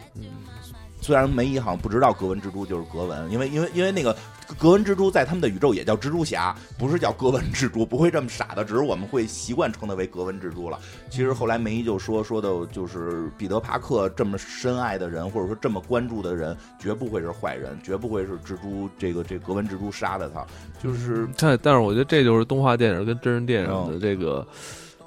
[1.00, 4.16] 虽然梅姨好像不知道格纹蜘蛛就是格纹，因为因为因为那个
[4.58, 10.78] 格纹蜘蛛在他们的宇宙也叫蜘蛛侠，不是叫格纹蜘蛛，不会这么傻的，只是我们会习惯称它为格纹蜘蛛了。
[11.10, 20.44] 其实后来梅姨就说说的就是彼得帕克这么深爱的人，或者说这么关注的人，绝不会是坏人，绝不会是蜘蛛这个这格纹蜘蛛杀的他。
[20.82, 24.46] 就是但 但是我觉得这就是动画电影跟真人电影的这个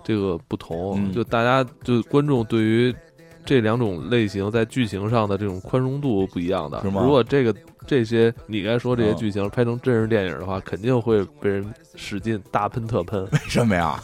[0.04, 2.96] 这个不同，就大家就观众对于。
[3.50, 7.52] 这两种类型在剧情上的这种宽容度不一样的，如果这个
[7.88, 13.28] 这些你该说这些剧情拍成真人电影的话，肯定会被人使劲大喷特喷。
[13.32, 14.00] 为什么呀？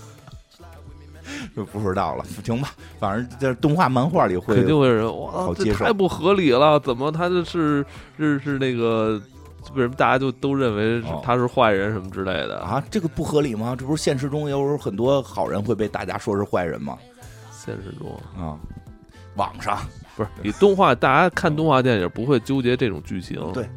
[1.55, 2.25] 就不知道了。
[2.43, 6.79] 行吧，反正在动画漫画里会肯定会有人哇，这太不合理了！
[6.79, 7.85] 怎么他就是
[8.17, 9.21] 是是那个
[9.75, 12.83] 为什么大家就都认为他是坏人什么之类的啊？
[12.89, 13.75] 这个不合理吗？
[13.77, 16.97] 这不是现实中有很多好人会被大家说是坏人吗？
[17.51, 18.11] 现实中
[18.43, 18.57] 啊。
[19.35, 19.79] 网上
[20.15, 23.67] 不是你动画，大家看动画电影不会纠结这种剧情，对，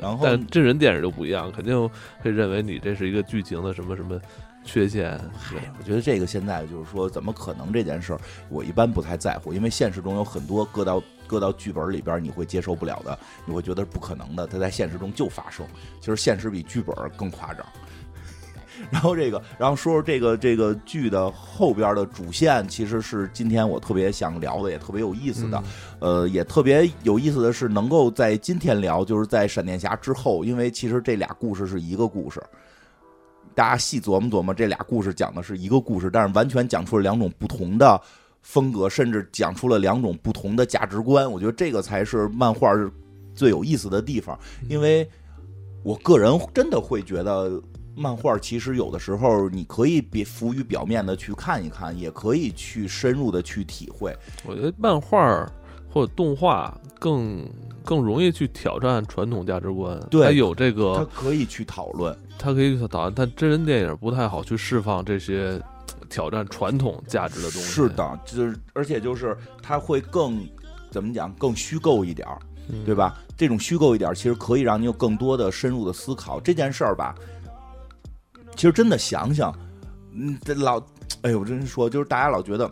[0.00, 1.90] 然后但真人电影就不一样，肯定
[2.20, 4.18] 会认为你这是一个剧情的什么什么
[4.64, 5.18] 缺陷。
[5.50, 15.66] 对，我觉得这个现在就是说，怎么可能这件事儿，我一般不太在乎，因为现实中有很多搁到搁到剧本里边你会接受不了的，你会觉得是不可能的，它在现实中就发生。
[16.00, 17.66] 其实现实比剧本更夸张。
[18.90, 25.62] 然后这个，然后说说这个这个剧的后边的主线，其实是今天我特别想聊的，也特别有意思的。
[26.00, 32.42] 呃，也特别有意思的是，能够在今天聊，就是在闪电侠之后，因为其实这俩故事是一个故事。
[33.54, 38.00] 大家细琢磨琢磨，这俩故事讲的是一个故事，但是完全讲出了两种不同的
[38.42, 41.30] 风格，甚至讲出了两种不同的价值观。
[41.30, 42.72] 我觉得这个才是漫画
[43.34, 45.08] 最有意思的地方，因为
[45.84, 47.62] 我个人真的会觉得。
[47.96, 54.16] 漫画其实有的时候你可以别浮于表面的去看一看，也可以去深入的去体会。
[54.44, 55.46] 我觉得漫画
[55.90, 57.48] 或者动画更
[57.84, 63.12] 更容易去挑战传统价值观，对，有这个，它可以去讨论，它可以去讨论。
[63.14, 65.60] 但真人电影不太好去释放这些
[66.10, 67.68] 挑战传统价值的东西。
[67.68, 70.44] 是的，就是而且就是它会更
[70.90, 72.38] 怎么讲，更虚构一点儿，
[72.84, 73.16] 对吧？
[73.36, 77.14] 这种虚构一点，其实可以让你有更多的深入的思考这件事儿吧。
[78.56, 79.52] 其实真的想想，
[80.12, 80.78] 嗯，这老，
[81.22, 82.66] 哎呦，我真说，就是大家老觉得，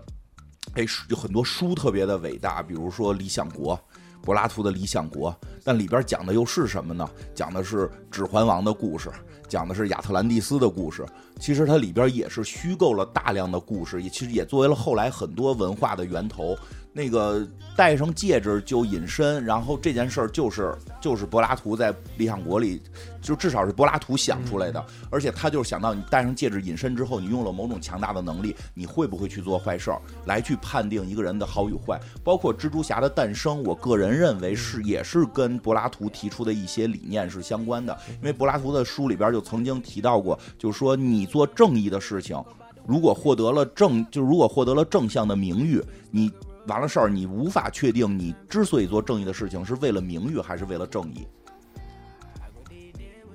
[0.74, 3.76] 哎，有很多书特别的伟大，比如说《理想国》，
[4.22, 5.30] 柏拉图的《理想国》，
[5.64, 7.08] 但里边讲的又是什么呢？
[7.34, 9.10] 讲的是《指环王》的故事，
[9.48, 11.04] 讲的是亚特兰蒂斯的故事。
[11.40, 16.56] 其实它里边也是虚构了大量的故事，也其实也作为了后来很多文化的源头。
[16.94, 22.82] 那个戴上戒指就隐身，然后这件事儿就是就是柏拉图在《理想国》里，
[23.22, 24.84] 就至少是柏拉图想出来的。
[25.08, 31.98] 而且他就是想到你戴上戒指隐身之后，你用了某种强大的能力，你会不会去做坏事儿，来去判定一个人的好与坏。
[32.22, 37.96] 包括蜘蛛侠的诞生，我个人认为是也是跟柏拉图提出的一些理念是相关的。
[38.20, 42.38] 因为柏拉图的书里边就曾经提到过，就是说你做正义的事情，
[42.86, 46.30] 如果获得了正，就如果获得了正向的名誉，你。
[46.66, 51.26] 完了事儿，你无法确定你之所以做正义的事情是为了名誉还是为了正义，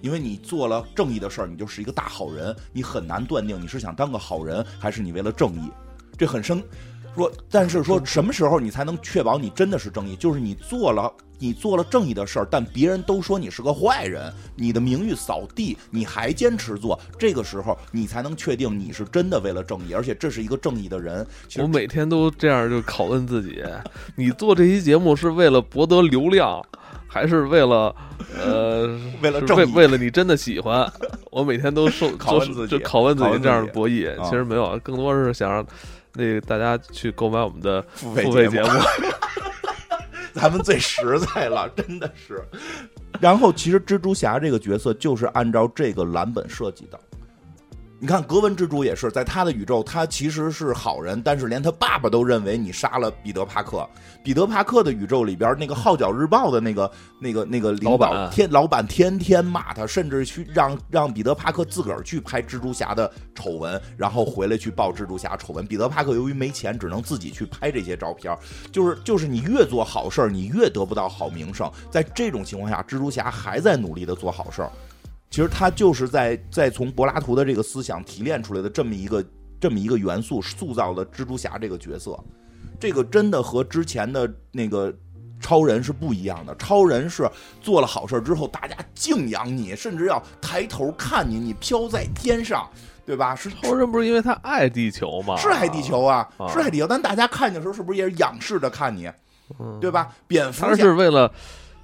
[0.02, 5.72] 因为你做了正义的事儿，你就是一个大好人，你很难断定你是想当个好人还是你为了正义。
[6.18, 6.64] 这很深，
[7.18, 10.16] 说，但是说什么时候你才能确保你真的是正义？
[10.16, 21.26] 就是你做了你做了正义的事儿，但别人都说你是个坏人，你的名誉扫地，你还坚持做，这个时候你才能确定你是真的为了正义，而且这是一个正义的人。
[21.58, 23.64] 我每天都这样就拷问自己：
[24.16, 26.60] 你做这期节目是为了博得流量，
[27.08, 27.96] 还是为了
[28.36, 28.88] 呃
[29.22, 30.92] 为 为了正义为了你真的喜欢？
[31.30, 34.10] 我每天都受 拷问自己就拷问自己这样的博弈。
[34.20, 35.64] 啊其实没有，更多是想让
[36.18, 38.70] 那个大家去购买我们的付费付费节目。
[40.34, 42.44] 咱们最实在了，真的是。
[43.20, 47.00] 然后，其实蜘蛛侠这个角色就是按照这个蓝本设计的。
[48.00, 53.90] 你看，格温蜘蛛也是在他的宇宙，他其实是好人，但是连他爸爸都认为你杀了彼得帕克。
[54.24, 65.66] 彼得帕克的宇宙里边，那个《号角日报》的那个、那个、那个领导老板天老板天天骂他，甚至去让让彼得帕克自个儿去拍蜘蛛侠的丑闻，然后回来去报蜘蛛侠丑闻。
[65.66, 68.38] 彼得帕克由于没钱，只能自己去拍这些照片。
[68.72, 71.68] 就是就是你越做好事儿，你越得不到好名声。
[71.90, 74.72] 在这种情况下，蜘蛛侠还在努力的做好事儿。
[75.30, 79.24] 其实他就是在在从柏拉图的这个思想提炼出来的这么一个
[79.60, 82.18] 这么一个元素，塑造了蜘蛛侠这个角色。
[82.80, 84.94] 这个真的和之前的那个
[85.40, 86.56] 超人是不一样的。
[86.56, 92.70] 超人是做了好事之后，大家敬仰你，甚至要抬头看你，你飘在天上，
[93.06, 93.36] 对吧？
[93.36, 95.36] 是超人不是因为他爱地球吗？
[95.38, 96.86] 是爱地球啊，啊是爱地球。
[96.88, 99.10] 但大家看你的时候，是不是也是仰视着看你，
[99.60, 100.16] 嗯对吧？
[100.28, 101.32] 蝙蝠是为了，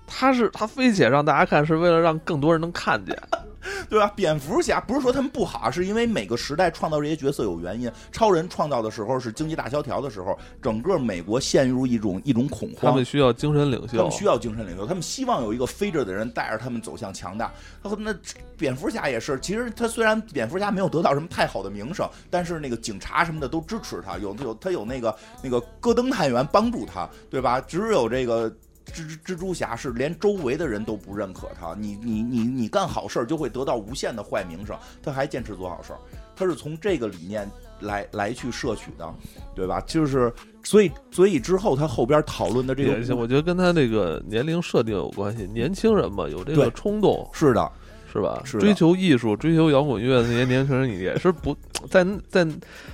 [0.05, 3.17] 他是他非且让大家看，是为了让更多人能看见。
[3.89, 4.11] 对吧？
[4.13, 7.89] 蝙蝠侠不是说他们不好，是因为每个时代创造这些角色有原因。
[8.11, 13.05] 超人创造的时候是经济大萧条的时候，整个美国陷入一种一种恐慌他们。
[13.05, 17.53] 需要精神领袖他们，需要精神领袖，他们希望有一个飞着的人带着他们走向强大。
[17.81, 18.13] 那
[18.57, 27.61] 蝙蝠侠也是，其实他虽然蝙蝠侠没有得到什么太好的名声，但是那个警察什么的都支持他，有有他有那个那个戈登探员帮助他，对吧？
[27.61, 28.53] 只有这个
[28.93, 35.99] 蜘蜘蛛侠是连周围的人都不认可他，你你你你干好事儿就会得到无限的坏名声，他还坚持做好事儿，
[36.35, 37.49] 他是从这个理念
[37.81, 39.13] 来来去摄取的，
[39.55, 39.81] 对吧？
[39.81, 40.31] 就是
[40.63, 45.47] 所以所以之后他后边讨论的这个我觉得跟他这个年龄设定有关系。
[45.47, 47.71] 年轻人嘛，有这个冲动，是的，
[48.11, 48.41] 是吧？
[48.45, 51.55] 是追求艺术、追求摇滚乐的那些年轻人，也是不
[51.89, 52.47] 在在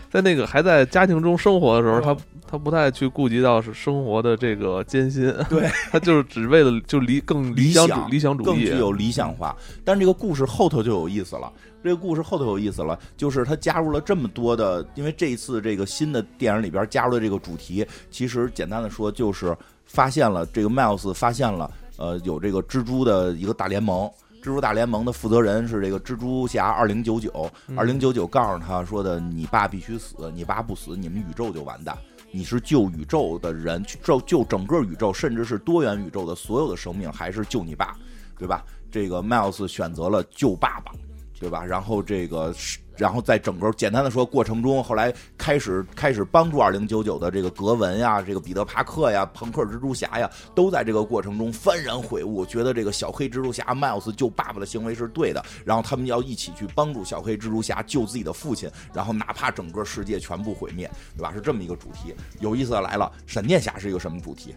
[0.09, 2.17] 在那个还在家庭中生活的时候，他
[2.47, 9.55] 他不太去顾及到是生活的这个艰辛，对 他就是只为了就理更理想主理想主义更具，有理想化。
[9.85, 11.51] 但这个故事后头就有意思了。
[11.83, 24.11] 这个故事后头有意思了，就是他加入了这么多的，因为这一次这个新的电影里边加入的这个主题，其实简单的说就是发现了这个 Miles 发现了，呃，有这个蜘蛛的一个大联盟。
[24.39, 31.97] 蜘蛛大联盟的负责人是这个蜘蛛侠二零九九，二零九九告诉他说的：“你爸必须死，你爸不死，你们宇宙就完蛋。
[32.31, 37.97] 你是救宇宙的人，去救救整个宇宙，甚至是多元宇宙的所有的生命，还是救你爸，
[38.37, 40.93] 对吧？”这个 Miles 选择了救爸爸，
[41.37, 41.65] 对吧？
[41.65, 61.31] 然后这个是，然后在整个简单的说过程中，后来开始开始帮助二零九九的这个格文呀，这个彼得帕克呀，朋克蜘蛛侠呀，都在这个过程中幡然悔悟，觉得这个小黑蜘蛛侠 Miles 救爸爸的行为是对的，然后他们要一起去帮助小黑蜘蛛侠救自己的父亲，然后哪怕整个世界全部毁灭，对吧？
[61.33, 62.13] 是这么一个主题。
[62.41, 64.53] 有意思的来了，闪电侠是一个什么主题？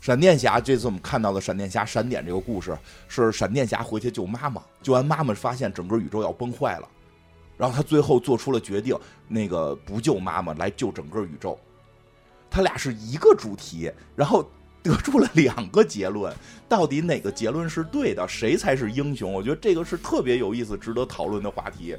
[0.00, 6.88] 闪电侠这次我们看到的闪电侠闪点这个故事，是闪电侠回去救妈妈，救完妈妈发现整个宇宙要崩坏了，
[7.56, 11.58] 然后他最后做出了决定，那个不救妈妈，来救整个宇宙。
[12.50, 14.48] 他俩是一个主题，然后
[14.82, 16.32] 得出了两个结论，
[16.68, 19.32] 到底哪个结论是对的，谁才是英雄？
[19.32, 21.96] 我觉得这个是特别有意思、值得讨论的话题，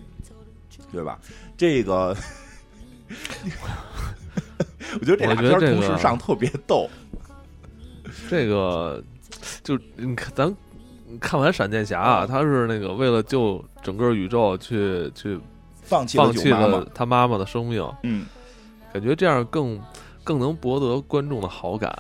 [0.92, 1.20] 对吧？
[1.58, 2.16] 这个，
[5.00, 6.90] 我觉得这俩片同时上特别逗。
[8.30, 9.04] 这个
[9.64, 10.56] 就你看咱。
[11.20, 15.40] 看完闪电侠啊，嗯他是那个为了救整个宇宙去去
[15.82, 18.26] 放弃了放弃了，他妈妈的生命，嗯，
[18.94, 19.80] 感觉这样更
[20.24, 21.92] 更能博得观众的好感。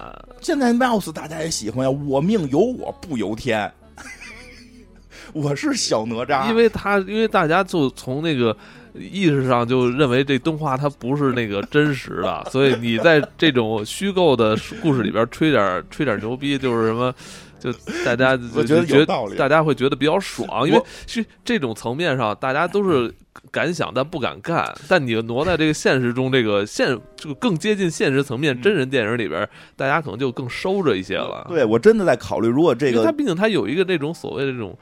[0.41, 3.71] 现在 Mouse 大家也喜欢呀，我命由我不由天，
[5.33, 8.55] 我是小哪吒，因为他因为大家就从那个
[8.93, 17.13] 意识上就认为这动画它不是那个真实的， 所以你在这种虚构的故事里边吹点吹点牛逼，就是什么。
[17.59, 17.71] 就
[18.05, 23.13] 大家 我觉得就有道理大家会觉得比较爽，因为是这种层面上，大家都是
[23.51, 24.73] 敢想但不敢干。
[24.87, 31.45] 但你挪在这个现实中，这个现这个更接近现实层面，嗯真人电影里边，大家可能就更收着一些了。
[31.49, 34.77] 对我真的在考虑，如果这个因为它毕竟他有一个这种所谓的这种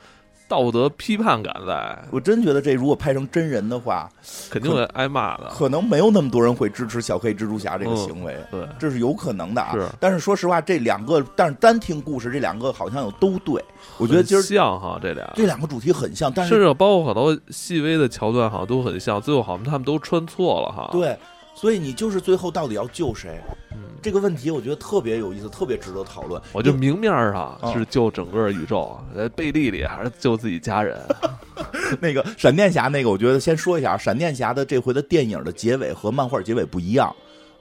[0.48, 4.10] 道德批判感在，我真觉得这如果拍成真人的话，
[4.50, 5.50] 肯定会挨骂的。
[5.50, 9.74] 可能没有那么多人会支持小黑蜘蛛侠这个行为，对，这是有可能的啊。
[9.74, 13.64] 是，但是说实话，这两个，但是单听故事，这两个好像又都对。
[13.98, 19.22] 我觉得今儿像哈，这俩这两个主题很像，但是甚至包括好多细微的桥段，好像都很像。
[19.22, 20.90] 最后好像他们都穿错了哈。
[20.92, 21.18] 对。
[21.56, 23.42] 所以你就是最后到底要救谁？
[23.72, 26.40] 嗯，这个问题我觉得特别有意思，特别值得讨论。
[26.52, 31.02] 我就明面上是救整个宇宙，在背地里还是救自己家人。
[32.02, 37.14] 那个闪电侠，那个我觉得先说一下，闪电侠的这回的电影的结尾和漫画结尾不一样。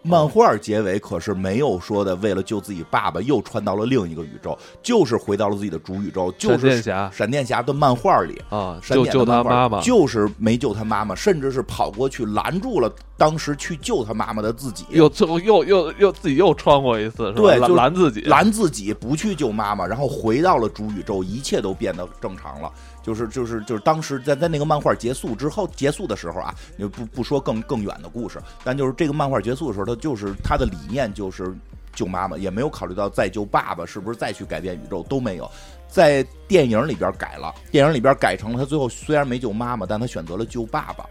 [0.07, 6.31] 漫画结尾可是没有说的，为了救自己爸爸又穿到了另一个宇宙，就是回到了自己的主宇宙。
[6.39, 22.73] 闪电侠，闪电侠的漫画里啊，就救他妈妈，就是没救他妈妈，甚至是跑过去拦住了当时去救他妈妈的自己，又又又又自己又穿过一次，对，拦自己，拦自己不去救妈妈，然后回到了主宇宙，一切都变得正常了。
[23.05, 31.55] 就是就是就是当时在在那个漫画结束之后结束的时候啊，就不不说更更远的故事，但就是这个漫画结束的时候，他就是他的理念就是
[31.95, 35.49] 救妈妈，也没有考虑到再救爸爸是不是再去改变宇宙都没有，
[35.87, 41.07] 在电影里边改了，电影里边改成了他最后虽然没救妈妈，但他选择了救爸爸，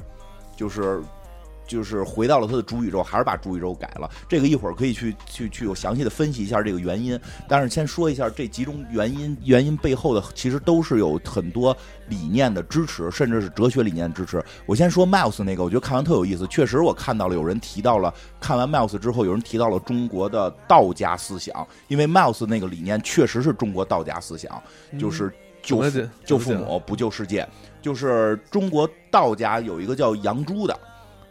[0.58, 1.02] 就是。
[1.66, 4.10] 就是回到了他的主宇宙，还是把主宇宙改了。
[4.28, 7.20] 这个一会儿可以去去去有详细的分析一下这个原因。
[7.48, 11.76] 但是先说一下这几种原因，原因背后的其实都是有很多
[12.10, 14.44] 理念的支持，甚至是哲学理念支持。
[14.66, 16.46] 我先说 Miles 那个，我觉得看完特有意思。
[16.48, 24.62] 确实，我看到了有人提到了，看完 Miles 之后，有人提到了中国的道家思想，因为 Miles 那个理念确实是中国道家思想，
[25.00, 25.82] 就是救
[26.26, 27.48] 救父母不救世界。
[27.82, 30.80] 就是中国道家有一个叫杨朱的。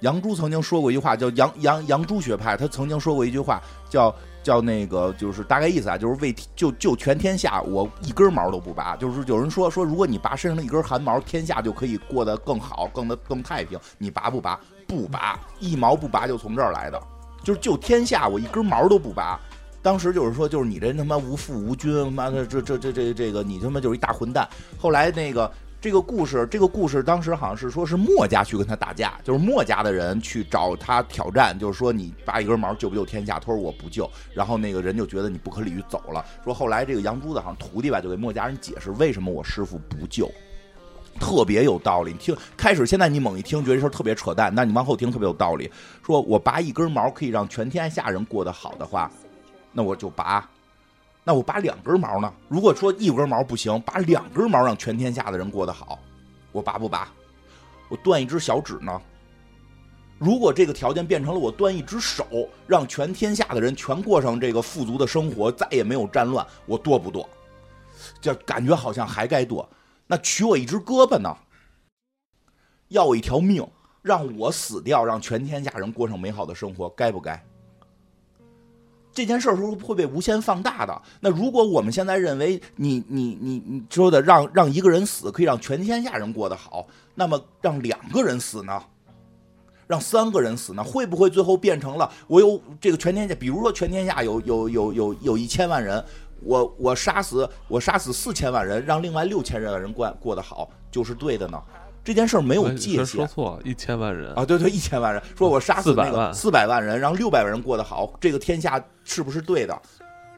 [0.03, 2.57] 杨朱曾经说过一句话，叫杨杨杨朱学派。
[2.57, 8.96] 他曾经说过一句话，叫叫那个，就是大概意思啊，就是为救救全天下，我一根毛都不拔。
[8.96, 13.78] 就是有人说说，如果你拔身上的一根汗毛，天下就可以过得更好，更的更太平。
[13.96, 14.59] 你拔不拔？
[14.88, 17.00] 不拔，一毛不拔就从这儿来的，
[17.44, 19.38] 就是救天下，我一根毛都不拔。
[19.82, 24.48] 当时就是说，就是你这他妈无父无君，妈的这这这这这个，你他妈就是一大混蛋。
[24.76, 25.48] 后来那个。
[25.82, 33.40] 这个故事，这个故事当时好像是说是墨家去跟他打架，就是墨家的人去找他挑战，就是说你拔一根毛救不救天下？
[33.40, 36.24] 他说我不救，然后那个人就觉得你不可理喻走了。
[36.44, 40.30] 说后来这个杨朱子好像徒弟吧，就给墨家人解释为什么我师傅不救，
[41.18, 42.12] 特别有道理。
[42.12, 45.68] 你听，开始现在你猛一听觉得这事儿特别扯淡，那你往后听特别有道理。
[46.06, 49.10] 说我拔一根毛可以让全天下人过得好的话，
[49.72, 50.48] 那我就拔。
[51.24, 52.32] 那我拔两根毛呢？
[52.48, 55.98] 如果说一根毛不行，拔两根毛让全天下的人过得好，
[56.50, 57.12] 我拔不拔？
[57.88, 59.00] 我断一只小指呢？
[60.18, 62.26] 如果这个条件变成了我断一只手，
[62.66, 67.28] 让全天下的人全过上这个富足的生活，再也没有战乱，我剁不剁？
[68.20, 69.68] 这感觉好像还该剁。
[70.06, 71.36] 那取我一只胳膊呢？
[72.88, 73.66] 要我一条命，
[74.00, 77.40] 让我死掉，让全天下人过上美好的生活，该不该？
[79.12, 81.02] 这件事儿是会被无限放大的。
[81.20, 88.82] 那如果我们现在认为你你你你说的让让一个人死可以让全天下人过得好，那么让两个人死呢？
[89.86, 90.82] 让三个人死呢？
[90.82, 93.34] 会不会最后变成了我有这个全天下？
[93.34, 96.02] 比如说全天下有有有有有一千万人，
[96.42, 101.62] 我我杀死我杀死四千万人，让另外六千万人过过得好，就是对的呢？
[102.05, 109.82] 这件事儿没有界限，说错，一千万人啊，对对，一千万人，说我杀死那个四百万人，让六百万人过得好，这个天下是不是对的？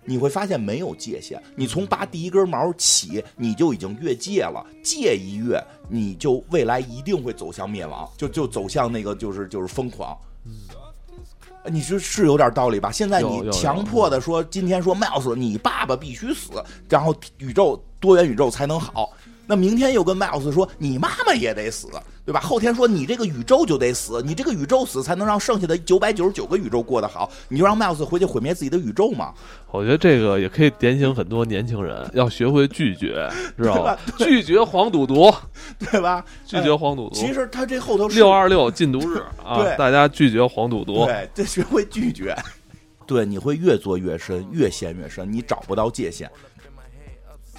[0.07, 5.59] 你会发现没有界限，你从拔第一根毛起，你就已经越界了，界一越，
[5.89, 10.15] 你就未来一定会走向灭亡，就就走向那个就是就是疯狂。
[10.45, 10.53] 嗯，
[11.73, 12.93] 你说是有点道理吧？
[12.93, 19.11] 现在你强迫的说，今天说 Miles，你爸爸必须死，然后宇宙多元宇宙才能好。
[19.47, 21.89] 那明天又跟麦克斯说，你妈妈也得死，
[22.25, 22.41] 对吧？
[22.41, 27.31] 后天说你这个宇宙就得死，你这个宇宙死才能让剩下的九百九十九个宇宙过得好。
[27.49, 29.35] 你就让麦克斯回去毁灭自己的宇宙嘛？
[29.71, 33.99] 我觉得这个也可以点醒很多年轻人，要学会拒绝，知道 吧？
[34.19, 35.33] 拒绝黄赌毒，
[35.91, 36.25] 对吧？
[36.47, 37.15] 拒绝黄赌毒。
[37.15, 42.35] 其实他这后头六二六禁毒日 啊，大家拒绝黄赌毒，对，得学会拒绝。
[43.07, 46.31] 对，你会越做越深，越陷越深，你找不到界限。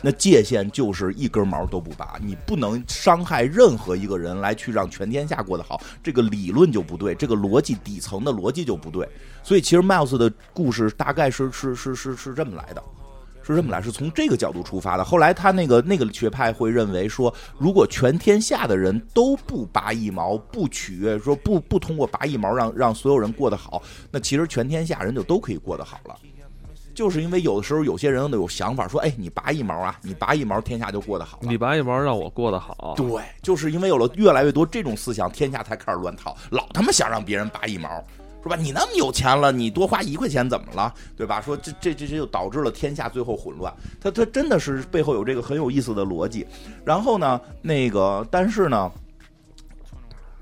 [0.06, 9.10] 那界限就是一根毛都不拔，你不能伤害任何一个人来去让全天下过得好，这个理论就不对，这个逻辑底层的逻辑就不对。
[9.41, 12.84] 所以其实 Miles 的故事大概是是是是是这么来的，
[13.41, 15.03] 是这么来，是从这个角度出发的。
[15.03, 23.82] 后来他那个那个学派会认为说，如果全天下的人都不拔一毛，不取悦，说不不通过拔一毛让让所有人过得好，
[24.12, 26.16] 那其实全天下人就都可以过得好了。
[26.96, 31.48] 就是因为有的时候有些人有想法说，哎，你拔一毛啊，你拔一毛，天下就过得好了。
[31.48, 38.04] 你拔一毛让我过得好，对，就是因为有了越来越多这种思想，天下才开始乱套，老他妈想让别人拔一毛。
[38.41, 38.56] 是吧？
[38.56, 40.93] 你那么有钱了，你多花一块钱怎么了？
[41.18, 41.41] 对吧？
[41.41, 43.74] 说这这这这就导致了天下最后混乱。
[44.00, 46.46] 他他 真的是背后有这个很有意思的逻辑。
[46.86, 48.91] 然后呢，那个但是呢，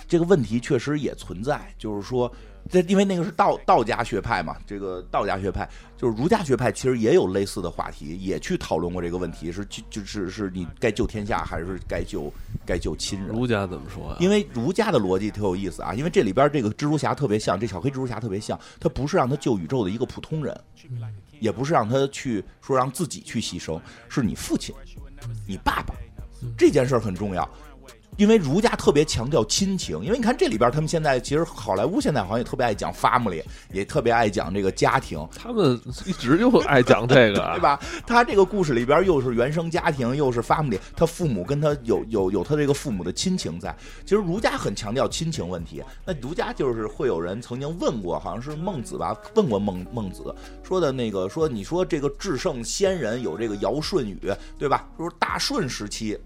[0.06, 2.30] 这个问题确实也存在，就是说。
[2.70, 12.34] 这因为那个是道道家学派嘛，这个道家学派就是儒家学派，其实也有类似的话题，也去讨论过这个问题，是就就是是你该救天下还是该救
[12.66, 13.30] 该救亲人？
[13.30, 14.18] 儒家怎么说呀？
[14.20, 20.58] 因为儒家的逻辑特有意思啊，因为这里边这个蜘蛛侠特别像，这小黑蜘蛛侠特别像，他不是让他救宇宙的一个普通人，
[21.40, 24.74] 也不是让他去说让自己去牺牲，是你父亲，
[25.48, 25.94] 你爸爸，
[26.58, 27.48] 这件事很重要。
[28.18, 35.28] 因为儒家特别强调亲情，因为你看这里边，他们现在其实好莱坞现在好像也特别爱讲 family，也特别爱讲这个家庭。
[35.36, 37.80] 他们一直就爱讲这个， 对吧？
[38.06, 43.76] 他这个故事里边又是原生家庭，又是 family，他父母跟他有有有他这个父母的亲情在。
[44.04, 45.84] 其实儒家很强调亲情问题。
[46.06, 49.16] 那儒家就是会有人曾经问过，好像是孟子吧？
[49.36, 50.34] 问过孟孟子
[50.64, 54.88] 说的那个说，你说这个至圣先人有这个尧舜禹，对吧？
[54.98, 56.18] 说大舜时期。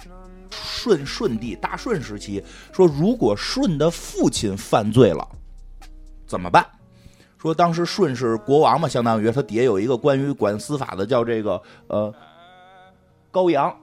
[0.51, 5.27] 舜舜帝大舜时期说，如果舜的父亲犯罪了，
[6.25, 6.65] 怎么办？
[7.39, 12.13] 说当时舜是国王嘛，相当于他底下有一个关于管司法的，叫这个呃
[13.29, 13.73] 高阳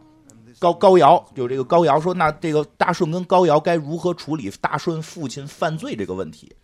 [0.58, 6.54] 高高尧，就这个高尧说，那这个大舜跟高尧该如何处理大舜父亲犯罪这个问题？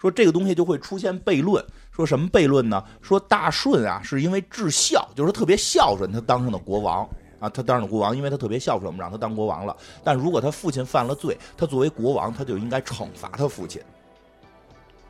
[0.00, 2.82] 说这个东西就会出现悖论，说什么悖论呢？
[3.02, 7.08] 说大舜啊是因为至孝，就是特别孝顺，他当上的国王。
[7.40, 9.76] 啊，他当上了国王，因为他特别孝顺，我们让他当国王了。
[10.02, 13.80] 但如果他父亲犯了罪，他作为国王，他就应该惩罚他父亲。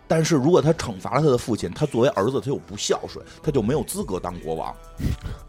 [0.06, 4.74] 但是如果他惩罚了他的父亲，他作为儿子，他又不孝顺，他就没有资格当国王。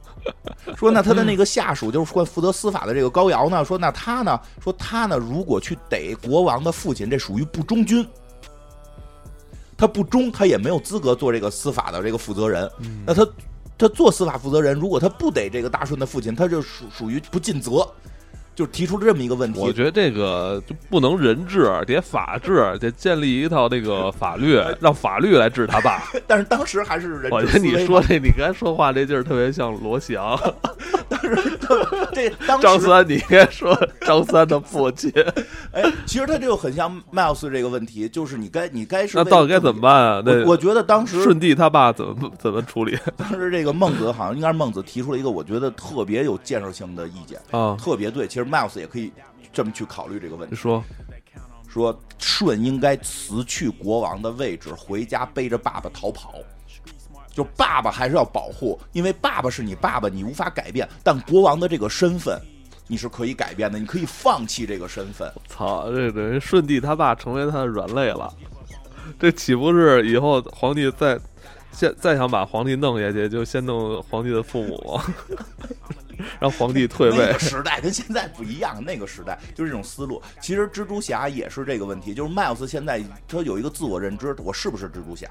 [0.78, 8.08] 说那他的那个下属，就是说负责司法的这个高尧呢，说那他呢，说他呢，如果去逮国王的父亲，这属于不忠君。
[9.78, 12.70] 他不忠，他也没有资格做这个司法的这个负责人。
[13.06, 13.28] 那他。
[13.80, 17.90] 他做司法负责人，如果他不得这个大顺的父亲，他就属属于不尽责。
[18.60, 26.04] 就提出了这么一个问题，我觉得这个就不能人治，得法治，得建立一套那个法律，让法律来治他爸。
[26.28, 27.32] 但是当时还是人。
[27.32, 30.38] 我觉得你说这，你刚才说话这劲儿特别像罗翔。
[31.08, 31.58] 但是
[32.12, 32.30] 这
[32.60, 35.10] 张三，你应该说张三的父亲。
[35.72, 40.22] 哎，其实他这个很像 Miles 这个问题，就是你该你该是那到底该怎么办啊？
[40.26, 42.98] 那我觉得当时舜帝他爸怎么怎么处理？
[43.16, 48.28] 当时这个孟子好像应该是孟子提出了一个我觉得特别有建设性的意见啊，特别对。
[48.28, 48.49] 其实。
[48.50, 49.12] Miles 也可以
[49.54, 50.56] 这么去考虑这个问题。
[50.56, 50.84] 说
[51.68, 56.34] 说舜应该辞去国王的位置，回家背着爸爸逃跑。
[57.32, 60.86] 就爸爸还是要保护，因为爸爸是你爸爸，你无法改变。
[61.04, 62.42] 但国王的这个身份，
[62.88, 65.32] 你是可以改变的，你可以放弃这个身份。
[65.48, 68.34] 操，这等于舜帝他爸成为他的软肋了。
[69.18, 71.18] 这岂不是以后皇帝再
[71.72, 75.00] 现再想把皇帝弄下去，就先弄皇帝的父母？
[76.40, 77.18] 让皇帝退位。
[77.18, 80.22] 那个时代跟现在不一样，那个时代就是这种思路。
[80.42, 85.28] 其实蜘蛛侠也是这个问题，就是迈尔斯现在他有一个自我认知，我是不是蜘蛛侠？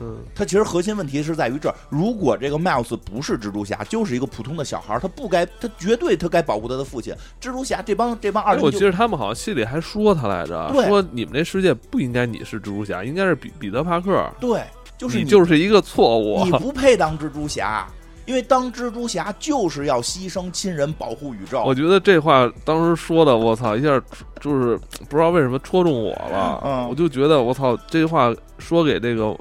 [0.00, 1.74] 嗯，他其实核心问题是在于这儿。
[1.88, 7.14] 如果这个迈尔斯不是蜘蛛侠，就是一个普通的小孩，他不该，他绝对他该保护他的父亲。
[7.40, 14.28] 蜘蛛侠这帮这帮二，我记得他们好像戏里还说他来着，说你们这世界不应该你是蜘蛛侠，应该是彼彼得帕克。
[14.40, 14.64] 对，
[14.98, 17.86] 就是你就是一个错误，你不配当蜘蛛侠。
[18.26, 21.62] 因为当蜘蛛侠就是要牺牲亲人保护宇宙。
[21.64, 24.00] 我觉得这话当时说的，我操，一下
[24.40, 26.60] 就是不知道为什么戳中我了。
[26.64, 29.36] 嗯，我就觉得我操，这话说给这个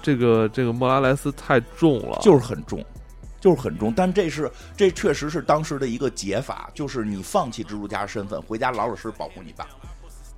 [0.00, 2.84] 这个这个莫拉莱斯太重了，就是很重，
[3.40, 3.92] 就是很重。
[3.96, 9.66] 但这是这确实是当时的一个解法，就是你放弃蜘蛛侠身份，回家老老实实保护你爸。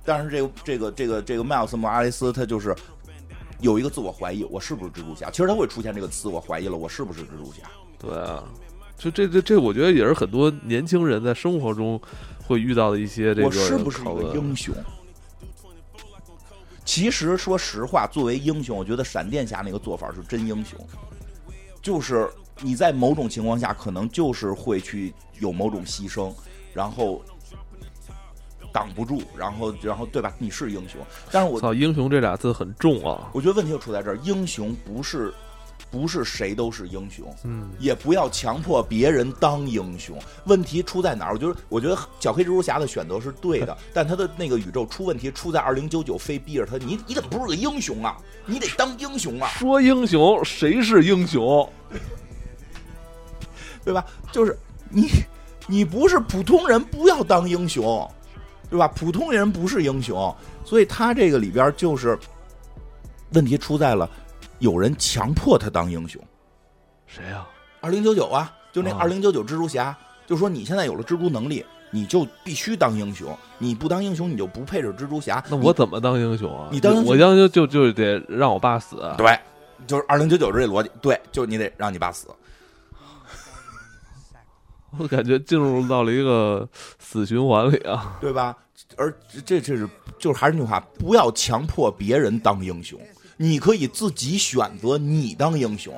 [0.03, 2.75] 但是这个这个这个这个迈尔斯莫拉雷斯他就是。
[3.63, 5.31] 有一个自我怀疑，我是不是蜘蛛侠？
[5.31, 7.63] 其实他会出现这个词，我怀疑了，我是不是蜘蛛侠？
[7.97, 8.43] 对啊，
[8.97, 11.99] 就这这这，我觉得也是很多年轻人在生活中
[12.45, 13.47] 会遇到的一些这个。
[13.47, 14.75] 我是不是一个英雄？
[16.83, 20.77] 其实说实话，作为英雄，我觉得闪电侠那个做法是真英雄，
[21.81, 26.33] 就是你在某种情况下，可能就是会去有某种牺牲，
[26.73, 27.21] 然后。
[28.73, 30.33] 挡不住，然后，然后，对吧？
[30.39, 30.99] 你是英雄，
[31.31, 33.29] 但是我操，英雄这俩字很重啊！
[33.31, 35.31] 我觉得问题就出在这儿，英雄不是
[35.91, 40.17] 不是谁都是英雄，嗯，也不要强迫别人当英雄。
[40.45, 41.33] 问题出在哪儿？
[41.33, 48.17] 我觉得，我觉得小黑蜘蛛侠的选择是对的， 但他的那个宇宙出问题出在二零九九，非逼着他，你你怎么不是个英雄啊？
[48.47, 51.69] 你得当英雄啊，说英雄，谁是英雄？
[53.85, 54.03] 对吧？
[54.31, 54.57] 就是
[54.89, 55.09] 你，
[55.67, 58.09] 你不是普通人，不要当英雄，
[58.73, 58.87] 对吧？
[58.95, 62.17] 普通人不是英雄，所以他这个里边就是
[63.33, 64.09] 问题出在了，
[64.57, 66.19] 有人强迫他当英雄。
[67.05, 67.45] 谁呀、
[67.81, 69.95] 二零九九啊，就那啊二零九九蜘蛛侠，
[70.25, 75.43] 就说你现在有了蜘蛛能力，你就必须当英雄，你不当英雄，你就不配是蜘蛛侠。
[75.51, 76.69] 那我怎么当英雄啊？
[76.71, 78.95] 你当我当就就就得让我爸死。
[79.19, 79.39] 对，
[79.85, 82.27] 就是二零九九这逻辑，对，就你得让你爸死。
[84.97, 86.67] 我感觉进入到了一个
[86.97, 88.17] 死循环里啊。
[88.19, 88.57] 对吧？
[88.97, 89.13] 而
[89.45, 89.87] 这这是
[90.17, 92.99] 就是还是那句话，不要强迫别人当英雄，
[93.37, 95.93] 你可以自己选择你当英雄，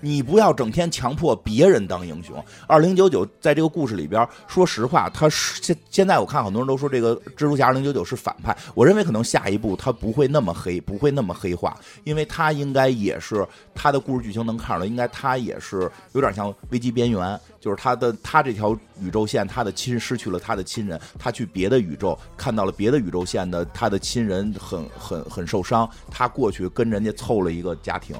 [0.00, 2.42] 你不要整天强迫别人当英雄。
[2.66, 28.16] 二零九九在这个故事里边，说实话，他是现现在我看很多人都说这个蜘蛛侠二零九九是反派，我认为可能下一步他不会那么黑，不会那么黑化，因为他应该也是他的故事剧情能看出来，应该他也是有点像危机边缘，就是他的他这条宇宙线，他的亲失去了他的亲人，他去别的宇宙看到了别的宇宙线的他的亲人很很很受伤，他过去跟人家凑了一个家庭，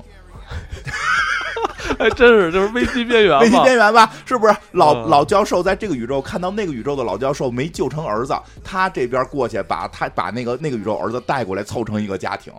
[1.98, 3.56] 还 真是就是危机边缘危机。
[3.62, 4.10] 边缘吧？
[4.26, 8.34] 是不是老、嗯老教授在这个宇宙看到那个宇宙的老教授没救成儿子，
[8.64, 12.52] 他这边过去把他把那个那个宇宙儿子带过来凑成一个家庭，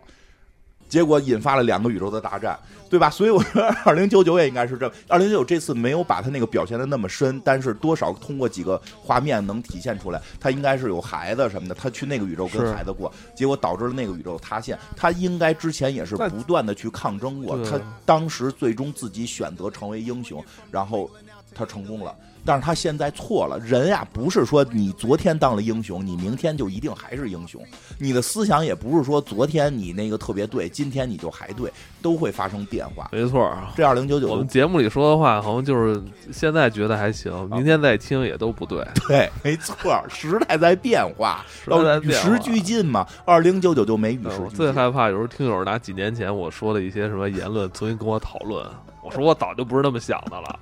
[0.88, 2.58] 结果引发了两个宇宙的大战，
[2.90, 3.10] 对吧？
[3.10, 14.78] 所以我觉得 二零九九也应该是这，二零九九这次没有把他那个表现的那么深，但是多少通过几个画面能体现出来，他应该是有孩子什么的，他去那个宇宙跟孩子过，结果导致了那个宇宙塌陷。
[14.96, 21.10] 他应该之前也是不断的去抗争过，他当时最终自己选择成为英雄，然后
[21.54, 22.16] 他成功了。
[22.46, 27.60] 但是他现在错了，人呀，不是说你昨天当了英雄，你明天就一定还是英雄。
[27.98, 31.72] 你的思想也不是说昨天你那个特别对，今天你就还对，
[32.02, 33.10] 都会发生变化。
[33.12, 36.00] 没错儿，这二零九九我们节目里说的话，好像就是
[36.32, 38.86] 现在觉得还行，明天再听也都不对。
[39.08, 43.08] 对，没错，时代在变化，时代在要与时俱进嘛。
[43.26, 44.58] 二零九九就没与对我时俱进。
[44.58, 48.64] 最害怕有时候听友拿几年前我说的一些什么言论重新跟我讨论，
[49.02, 50.60] 我说我早就不是那么想的了。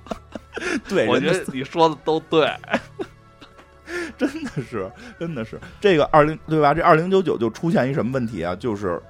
[0.88, 2.50] 对，我觉得你说的都对。
[4.16, 6.72] 真的是，真的是这个二零对吧？
[6.72, 8.54] 这二零九九就出现一什么问题啊？
[8.56, 9.00] 就是，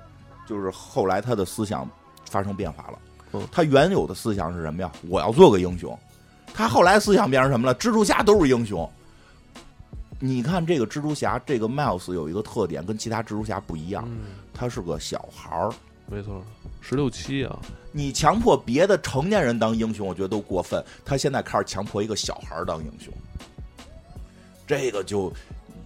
[0.47, 1.89] 就是后来他的思想
[2.29, 2.99] 发生变化了
[3.33, 3.49] 嗯。
[3.53, 4.91] 他原有的思想是什么呀？
[5.09, 5.97] 我要做个英雄。
[6.53, 7.75] 他后来思想变成什么了？
[7.77, 8.91] 蜘蛛侠都是英雄。
[10.21, 15.71] 你看这个蜘蛛侠，这个 Miles 有一个特点，跟其他蜘蛛侠不一样，嗯，他是个小孩儿。
[16.07, 16.43] 没错，
[16.81, 17.59] 十六七啊，
[17.97, 20.85] 你强迫别的成年人当英雄，我觉得都过分。
[21.05, 23.15] 他现在开始强迫一个小孩儿当英雄，
[24.67, 25.33] 这个就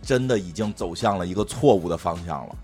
[0.01, 2.57] 真的已经走向了一个错误的方向了。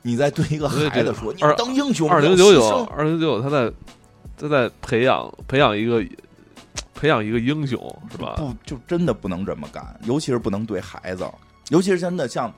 [0.00, 3.70] 你在对一个孩子说：“你二当英雄，二零九九，二零九九，他在
[4.38, 6.02] 他在培养培养一个
[6.94, 7.78] 培养一个英雄
[8.10, 8.36] 是吧？
[8.38, 11.30] 不，就真的不能这么干，尤其是不能对孩子，
[11.68, 12.50] 尤其是真的像，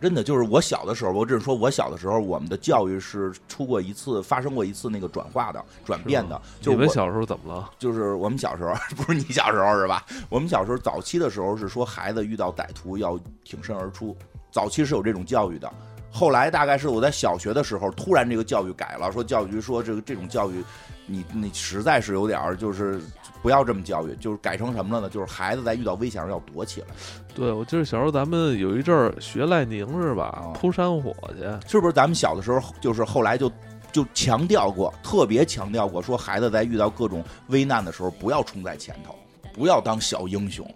[0.00, 6.40] 真的就是我小的时候，我只是说我小的时候，我们的教育是出过一次，发生过一次那个转化的、转变的。
[6.60, 7.70] 就我你们小时候怎么了？
[7.78, 10.04] 就是我们小时候， 不是你小时候是吧？
[10.28, 14.16] 我们小时候早期的时候是说，孩子遇到歹徒要挺身而出，
[14.50, 15.72] 早期是有这种教育的。
[16.10, 20.64] 后来大概是我在小学的时候，突然这个教育改了，说教育局说这个这种教育，
[21.06, 23.00] 你你实在是有点儿就是
[23.42, 25.08] 不要这么教育，就是改成什么了呢？
[25.08, 26.86] 就是孩子在遇到危险时要躲起来，
[27.34, 30.52] 对，我记得小时候咱们有一阵儿学赖宁是吧哦？
[30.58, 31.92] 扑山火去，是不是？
[31.92, 33.50] 咱们小的时候就是后来就
[33.92, 39.14] 就强调过，特别强调过，说孩子在遇到各种危难的时候不要冲在前头，
[39.52, 40.68] 不要当小英雄。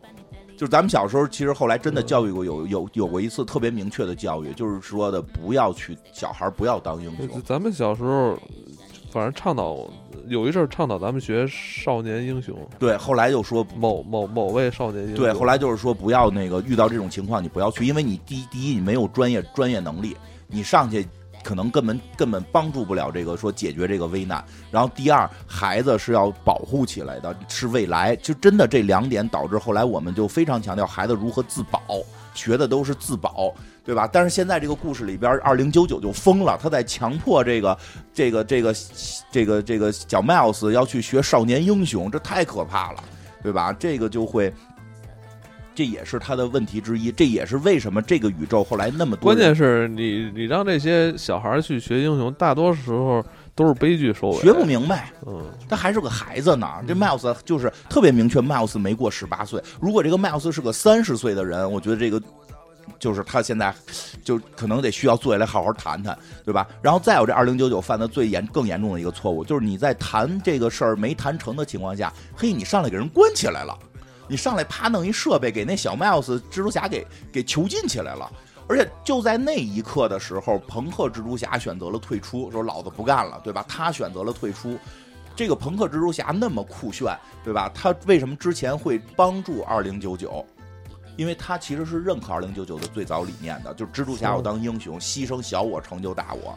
[0.57, 7.43] 就是咱们小时候，其实后来真的教育过，有有有过一次特别明确的教育，就是说的不要去小孩不要当英雄。
[7.43, 8.39] 咱们小时候
[9.13, 9.87] 反正倡导
[10.27, 15.17] 有一阵儿倡导咱们学少年英雄，对，后来就说某某某位少年英雄。
[15.17, 21.07] 对，后来就是说不要那个遇到这种情况你不要去，因为你第一第一你没有专业专业能力，你上去
[21.45, 24.43] 可能根本根本帮助不了这个说解决这个危难。
[24.71, 28.17] 然后第二，孩子是要保护起来的，是未来。
[28.17, 31.83] 就真的这两点导致后来我们就非常强调孩子如何自保，
[32.35, 33.55] 学的都是自保。
[33.85, 34.09] 对吧？
[34.13, 37.77] 但是现在这个故事里边，二零九九就疯了，他在强迫这个、
[38.15, 38.73] 这个、这个、
[39.33, 43.03] 这个、这个小 Miles 要去学少年英雄，这太可怕了，
[43.43, 43.73] 对吧？
[43.73, 44.55] 这个就会，
[45.75, 49.35] 这也是他的问题之一，这也是为什么这个宇宙后来那么多。
[49.35, 53.21] 关键是你你让这些小孩去学英雄，大多时候
[53.55, 55.13] 都是悲剧收尾，学不明白。
[55.27, 56.67] 嗯，他还是个孩子呢。
[56.87, 59.63] 这 Miles 就是特别明确，Miles 没过十八岁。
[59.81, 62.21] 如果这个 Miles 是个三十岁的人，我觉得这个
[62.99, 63.75] 就是他现在
[64.25, 66.67] 就可能得需要坐下来好好谈谈，对吧？
[66.81, 73.79] 然后再有这二零九九犯的最严更严重的一个错误，就是你在谈这个事儿没谈成的情况下，嘿，你上来给人关起来了，
[74.29, 78.33] 你上来啪弄一设备给那小 Miles 蜘蛛侠给给囚禁起来了。
[78.69, 83.65] 而且就在那一刻的时候，朋克蜘蛛侠选择了退出，说老子不干了，对吧？
[83.69, 84.79] 他选择了退出。
[85.35, 87.71] 这个朋克蜘蛛侠那么酷炫，对吧？
[87.75, 90.45] 他为什么之前会帮助二零九九？
[91.17, 96.55] 因为他其实是认可二零九九的最早理念的，就是蜘蛛侠我当英雄，牺牲小我成就大我。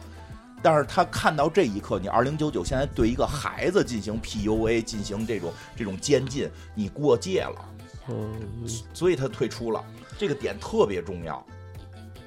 [0.62, 7.68] 但是他看到这一刻，你二零九九现在对一个孩子进行 PUA，进行这种这种监禁，你过界了，
[8.08, 9.84] 嗯，所以他退出了。
[10.18, 11.44] 这个点特别重要。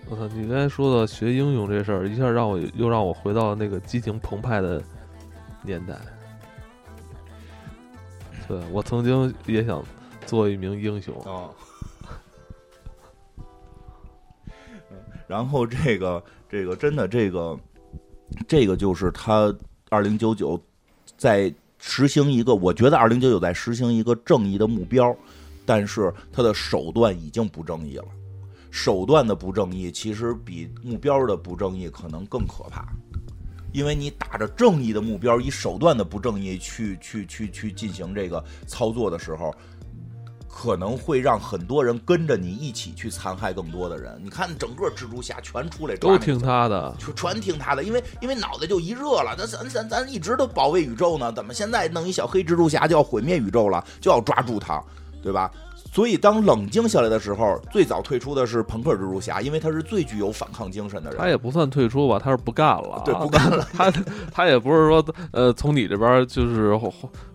[0.10, 0.28] 我操！
[0.30, 4.82] 你刚才说的学英雄这事儿，一下让我又让我回到那个激情澎湃的
[5.62, 5.96] 年代。
[8.48, 9.84] 对我曾经也想
[10.26, 11.16] 做一名英雄。
[11.26, 11.54] 哦。
[15.28, 17.56] 然后这个这个真的这个
[18.48, 19.56] 这个就是他
[19.90, 20.60] 二零九九
[21.18, 25.16] 在实行一个，我觉得二零九九在实行一个正义的目标，
[25.68, 28.06] 但是他的手段已经不正义了。
[28.72, 32.86] 手段的不正义，其实比目标的不正义可能更可怕，
[33.72, 39.54] 因为你打着正义的目标，以手段的不正义去去去去进行这个操作的时候，
[40.48, 44.20] 可能会让很多人跟着你一起去残害更多的人。
[44.24, 49.36] 你看，整个蜘蛛侠全出来都听他的，全全听他的，因为因为脑袋就一热了。
[49.38, 54.84] 咱咱咱咱一直都保卫宇宙呢，怎么现在弄一小黑蜘蛛侠就要毁灭宇宙了，就要抓住他，
[55.24, 55.50] 对吧？
[55.92, 61.20] 所以，当冷静下来的时候，最早退出的是朋克蜘蛛侠，因为他是最具有反抗精神的人。
[61.20, 63.02] 他也不算退出吧，他是不干了。
[63.06, 63.68] 对，不干了。
[63.74, 63.92] 他
[64.32, 66.80] 他也不是说，呃，从你这边就是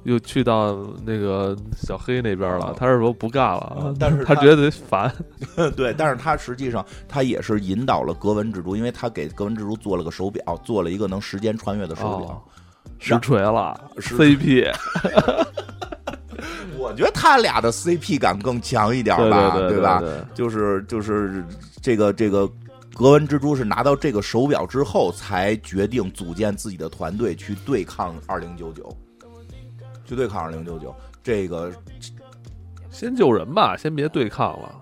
[0.04, 2.74] 又去到那个小黑那边了。
[2.78, 5.12] 他是说不干了，但是 他觉得烦。
[5.76, 12.44] 对，但是他实际上他也是引导了格纹蜘蛛，因为他给格纹蜘蛛做了个手表，做了一个能时间穿越的手表，
[12.98, 14.72] 实锤了 CP。
[16.84, 20.02] 我觉得他俩的 CP 感更强一点吧，对吧？
[20.34, 21.42] 就是就是
[21.80, 22.46] 这个这个
[22.94, 28.94] 格纹蜘蛛是拿到这个手表之后，才决定组建自己的团队去对抗二零九九，
[30.04, 30.94] 去对抗二零九九。
[31.22, 31.72] 这个
[32.90, 34.74] 先救人吧，先别对抗了。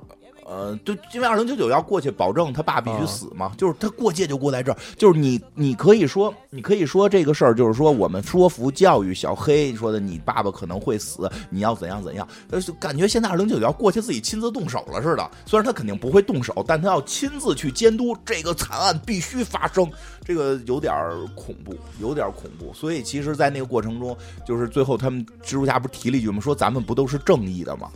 [0.45, 15.31] 呃，就因为二零九九要过去保证他爸必须死嘛，就是他过界就过在这儿，就是你你可以说你可以说这个事儿，就是说我们说服教育小黑说的，你爸爸可能会死，你要怎样怎样，呃就感觉现在二零九九要过去自己亲自动手了似的。
[15.47, 19.91] 虽然他肯定不会动手，但他要亲自去监督这个惨案必须发生，
[20.25, 20.93] 这个有点
[21.35, 22.73] 恐怖，有点恐怖。
[22.75, 24.17] 所以其实，在那个过程中，
[24.47, 26.41] 就是最后他们蜘蛛侠不是提了一句吗？
[26.41, 27.89] 说咱们不都是正义的吗？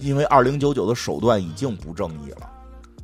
[0.00, 2.50] 因为二零九九的手段已经不正义了，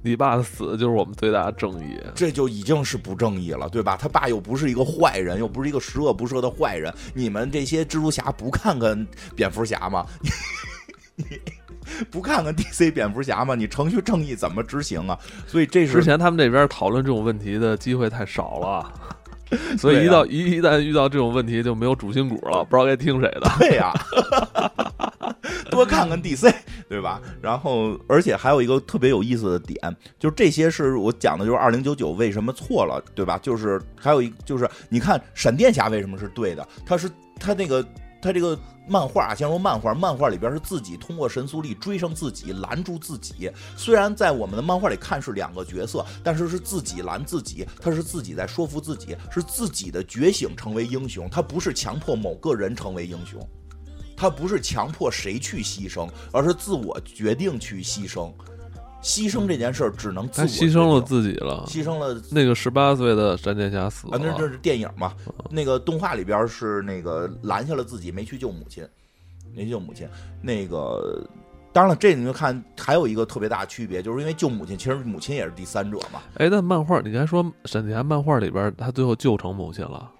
[0.02, 3.96] 你爸的死就是我们最大的正义，这就已经是不正义了，对吧？
[3.96, 10.06] 他爸又不是一个坏人，又不是一个十恶不赦的坏人，你们这些蜘蛛侠不看看蝙蝠侠吗？
[11.16, 11.24] 你
[12.10, 13.54] 不看看 DC 蝙蝠侠吗？
[13.54, 15.18] 你程序正义怎么执行啊？
[15.46, 18.92] 所以这是之前他们这边讨论这种问题的机会太少了，
[19.78, 23.50] 所以一到一一旦遇到这种问题就没有主心骨了，不知道该听谁的。
[23.58, 23.92] 对呀。
[25.70, 26.52] 多看看 DC，
[26.88, 27.20] 对吧？
[27.42, 29.78] 然后，而且还有一个特别有意思的点，
[30.18, 33.38] 就是这些是我讲的，就是二零九九为什么错了，对吧？
[33.42, 36.66] 就是还有一，就是你看闪电侠为什么是对的？
[36.86, 37.84] 他是他那个
[38.26, 38.58] 他这个
[38.88, 43.48] 漫画啊，先说漫画，漫画里边是自己通过神速力追上自己，拦住自己。
[43.76, 53.40] 虽然在我们的漫画里看是两个角色，但是是自己拦自己，他是自己在说服自己，是自己的觉醒成为英雄，他不是强迫某个人成为英雄。
[54.16, 58.32] 他不是强迫谁去牺牲，而是自我决定去牺牲。
[59.06, 64.18] 牺牲这件事儿只能自他牺牲了自己了，牺牲了那个十八岁的闪电侠死了。
[64.18, 65.14] 那这是电影嘛？
[65.48, 68.84] 那个动画里边是那个拦下了自己，没去救母亲，
[69.54, 70.08] 没救母亲。
[70.42, 71.24] 那个
[71.72, 76.20] 当然了，这你就看还有一个特别大的区别，就是因为救母亲，其实母亲也是第三者嘛。
[76.38, 80.10] 哎，那漫画你刚才说闪电侠漫画里边，他最后救成母亲了，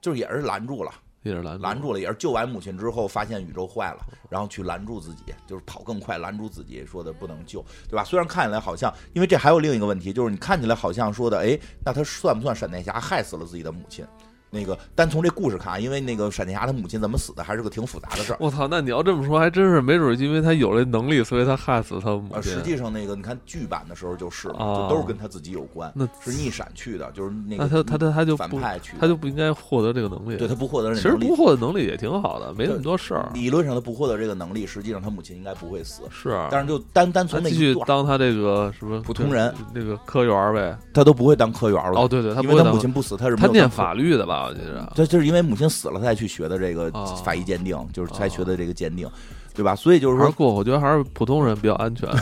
[0.00, 0.90] 就是也是拦住了。
[1.22, 8.02] 拦拦住了，也是救完母亲之后，发现宇宙坏了，然后去拦住自己，就是跑更快，拦住自己，说的不能救，对吧？
[8.02, 14.04] 虽然看起来好像，因为这还有另一个问题，就是你看起来好像说的，哎，那他算不算闪电侠害死了自己的母亲？
[14.50, 18.36] 那个单从这故事看，因为那个闪电侠他母亲怎么死的，还是个挺复杂的事儿。
[18.40, 22.52] 我操，那你要这么说，还真是没准，因为他有这能力，所以他害死他母呃，亲。
[22.52, 30.36] 实际上那个你看剧版的时候就是了，哦就都是跟他自己有关，那是逆闪去的，就是那个那他他他他就不反派去，他就不应该获得这个能力。
[30.36, 33.30] 对他不获得其实不，获得能力也挺好的，没那么多事儿。
[33.34, 36.02] 理论上他不获得这个能力，实际上他母亲应该不会死。
[36.10, 40.76] 是，但是就单单他继续从那一段，当他这个什么普通人，那个科员儿呗。
[40.92, 42.00] 他都不会当科员了。
[42.00, 44.39] 哦，对对，他母亲不死，他是没他念法律的吧？
[44.44, 44.92] 我记着。
[44.94, 49.08] 这就是因为母亲死了，他才去学的这个哦法医鉴定，就是才学的这个鉴定，
[49.54, 49.74] 对吧？
[49.74, 52.08] 所以就是说，过，我觉得还是普通人比较安全。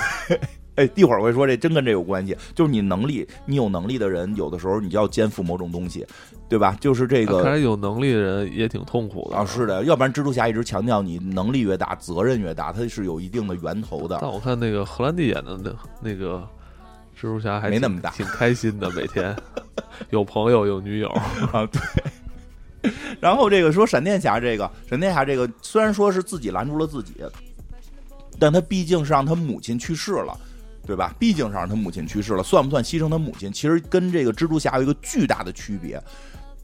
[0.77, 6.07] 哎，一会儿我会说这真跟这有关系，就是你能力，你有能力的人，有的时候你就要肩负某种东西，
[6.49, 6.77] 对吧？
[6.81, 7.59] 就是这看来个。
[7.59, 9.67] 有能力的人也挺痛苦的啊，是。
[9.67, 14.19] 的，要不然蜘蛛侠一直强调你能力越大，责任越大，它是有一定的源头的。
[14.21, 16.49] 但我看那个荷兰弟演的那那个
[17.19, 19.35] 蜘蛛侠还没那么大挺开心的，每天
[20.11, 21.09] 有朋友有女友。
[21.53, 22.93] 啊，对。
[23.21, 27.15] 然后这个说闪电侠这个，闪电侠这个虽然说是自己拦住了自己，
[28.39, 30.39] 但他毕竟是让他母亲去世了，
[30.87, 31.13] 对吧？
[31.19, 33.53] 毕竟是让他母亲去世了，算不算牺牲他母亲？
[33.53, 36.01] 其实跟这个蜘蛛侠有一个巨大的区别，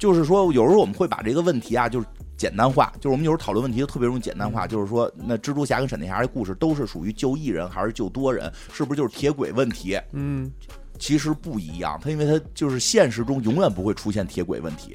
[0.05, 9.99] 就是说有时候我们会把这个问题啊，就是简单化，就是我们有时候讨论问题就特别容易简单化，就是说那蜘蛛侠跟闪电侠的故事都是属于救一人还是救多人，是不是就是铁轨问题？
[10.13, 10.53] 嗯，
[10.99, 14.95] 其实不一样，它因为它就是现实中永远不会出现铁轨问题。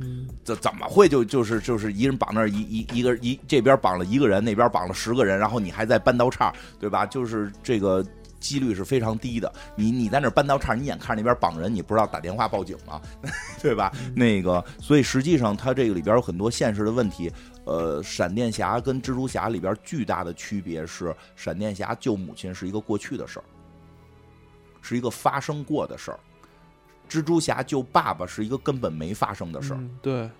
[0.00, 7.06] 嗯，这怎么会就就是就是一人绑那儿一一一个一这边绑了一个人，那边绑了十个人，然后你还在搬刀叉，对吧？
[7.06, 8.04] 就是这个
[8.40, 9.52] 几率是非常低的。
[9.76, 13.00] 你你在那儿搬刀叉，你眼看着那边绑人，你不知道打电话报警吗？
[13.60, 13.92] 对吧？
[14.14, 17.32] 那个，所以实际上它这个里边有很多现实的问题。
[17.64, 23.44] 呃，闪电侠跟蜘蛛侠里边巨大的区别是，闪电侠救母亲是一个过去的事儿，
[24.80, 26.18] 是一个发生过的事儿。
[27.10, 29.76] 蜘蛛侠救爸爸是一个根本没发生的事儿。
[29.76, 30.30] 嗯对，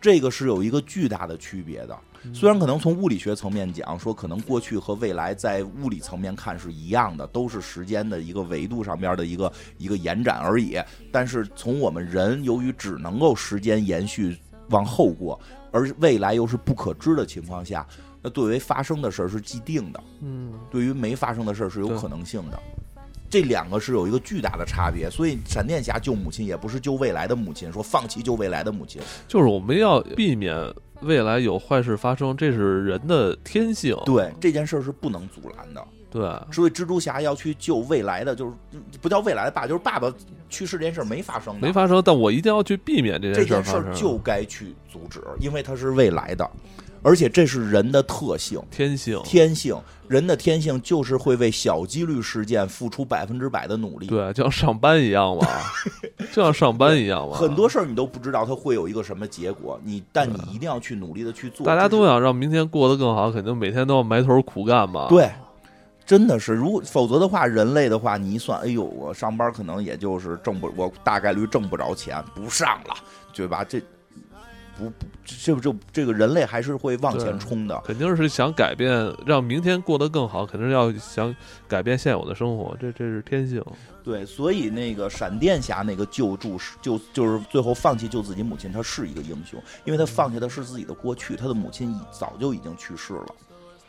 [0.00, 1.96] 这个是有一个巨大的区别的。
[2.26, 10.78] 嗯虽然可能从物理学层面讲，说可能过去和未来在物理层面看是一样的，都是时间的一个维度上边的一个一个延展而已。
[11.10, 14.36] 但是从我们人由于只能够时间延续
[14.70, 17.86] 往后过，而未来又是不可知的情况下，
[18.20, 22.58] 那对于发生的事儿是既定的，嗯，对于没发生的事儿是有可能性的。
[23.28, 30.54] 这两个是有一个巨大的差别，所以闪电侠救母亲也不是救未来的母亲，说放弃救未来的母亲，就是我们要避免
[31.00, 33.96] 未来有坏事发生，这是人的天性。
[34.04, 35.84] 对这件事儿是不能阻拦的。
[36.08, 38.52] 对，所以蜘蛛侠要去救未来的，就是
[39.02, 40.10] 不叫未来的爸，就是爸爸
[40.48, 43.82] 去世这件事儿没发生的，没发生，但我一定要去避免这这件事儿发生。
[43.84, 46.48] 件事儿就该去阻止，因为它是未来的，
[47.06, 48.60] 而且这是人的特性。
[48.68, 49.20] 天性。
[49.22, 54.08] 天性，人的天性就是会为小几率事件付出百分之百的努力。
[54.08, 55.46] 对，就像上班一样嘛，
[56.34, 57.36] 就像上班一样嘛。
[57.36, 61.64] 很多事儿你都不知道它会有一个什么结果，你但你一定要去努力的去做。
[61.64, 65.06] 大家都想让明天过得更好，肯定每天都要埋头苦干嘛。
[65.08, 65.30] 对，
[66.04, 72.96] 真的是，如果否则的话，人类的话，你一算，哎呦，我上班可能也就是挣不，我大概率挣不着钱，不上了，
[73.32, 73.62] 对吧？
[73.62, 73.80] 这
[74.78, 77.80] 不不，这不就这个人类还是会往前冲的。
[77.84, 81.34] 肯定是想改变，让明天过得更好，肯定是要想
[81.66, 83.62] 改变现有的生活，这这是天性。
[84.04, 93.26] 对，所以那个闪电侠那个救助是就就是最后放弃救自己母亲，他是一个英雄，因为他放下的是自己的过去，他的母亲已早就已经去世了。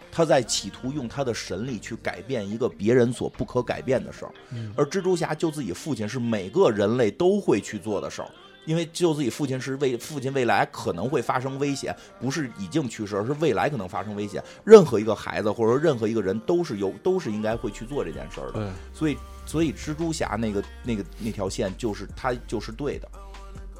[0.10, 8.30] 他在企图用他的神力去改变一个别人所不可改变的事儿，嗯而蜘蛛侠救自己父亲是每个人类都会去做的事儿，
[8.68, 14.44] 因为救自己父亲是为父亲未来可能会发生危险，不是已经去世，而是未来可能发生危险。
[14.66, 18.72] 任何一个孩子或者说任何一个人都是有都是应该会去做这件事儿的。
[18.94, 23.10] 所以所以蜘蛛侠那个那个那条线就是他就是对的，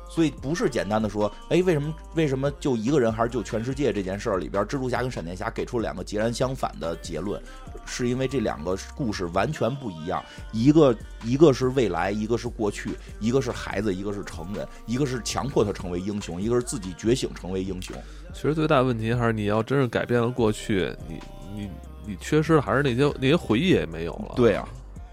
[0.10, 7.42] 所以不是简单的说，哎，为什么为什么就一个人还是救全世界这件事儿里边，蜘蛛侠跟闪电侠给出两个截然相反的结论，
[7.88, 17.96] 是因为这两个故事完全不一样，一个一个是未来，一个是过去，一个是孩子，一个是成人，一个是强迫他成为英雄，一个是自己觉醒成为英雄。
[18.34, 21.20] 其实最大问题还是你要真是改变了过去，你
[21.56, 21.70] 你
[22.06, 24.34] 你缺失的还是那些那些回忆也没有了。
[24.36, 24.68] 对啊，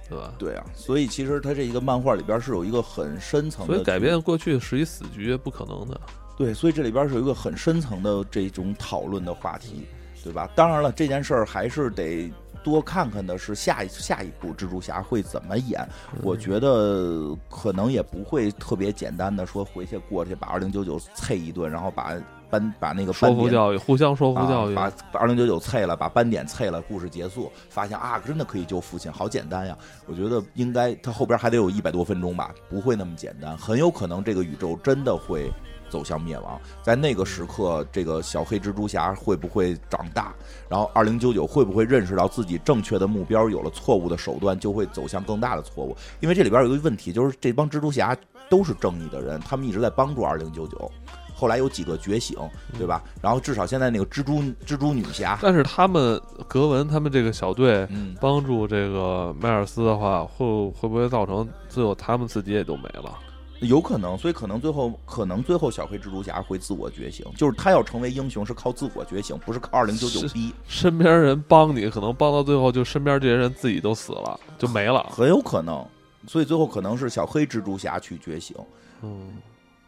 [0.08, 0.34] 对吧？
[0.38, 5.98] 对啊，所以其实它这一个漫画里边是有一个很深层的，所以改变过去是一死局，不可能的。
[6.36, 9.86] 对，所以这里边是有一个很深层的这种讨论的话题，
[10.22, 10.50] 对吧？
[10.56, 12.28] 当然了，这件事儿还是得
[12.64, 15.86] 多看看的是下一下一部蜘蛛侠会怎么演。
[16.22, 22.14] 我觉得可能也不会特别简单的说回去过去把二零九九啐一顿，然后把
[22.48, 24.74] 斑把那个说斑点服教育，互相说服教育。
[24.74, 29.76] 把二零九九啐了，把斑点啐了，故事结束，发现啊，真的可以救父亲，好简单呀！
[30.06, 35.50] 我觉得应该他后边还得有一百多分钟吧，不会那么简单，很有可能这个宇宙真的会
[35.94, 36.60] 走向灭亡。
[36.82, 40.34] 在那个时刻，这个小黑蜘蛛侠会不会长大？
[40.68, 45.96] 然后二零九九会不会认识到自己正确的目标有了错误的手段，就会走向更大的错误？
[46.18, 48.16] 因为这里边有一个问题，就是这帮蜘蛛侠
[48.50, 50.90] 都是正义的人，他们一直在帮助二零九九。
[51.36, 52.38] 后来有几个觉醒，
[52.78, 53.02] 对吧？
[53.20, 63.12] 然后至少现在那个蜘蛛蜘蛛女侠，但是他们格文他们这个小队嗯，帮助这个迈尔斯的话，会会不会造成最后他们自己也就没了？
[63.60, 75.02] 有可能，所以可能最后可能最后小黑蜘蛛侠会自我觉醒，就是他要成为英雄是靠自我觉醒，不是靠二零九九是逼，身边人帮你，可能帮到最后，就身边这些人自己都死了，就没了。
[75.10, 75.84] 很有可能。
[76.26, 78.56] 所以最后可能是小黑蜘蛛侠去觉醒，
[79.02, 79.32] 嗯，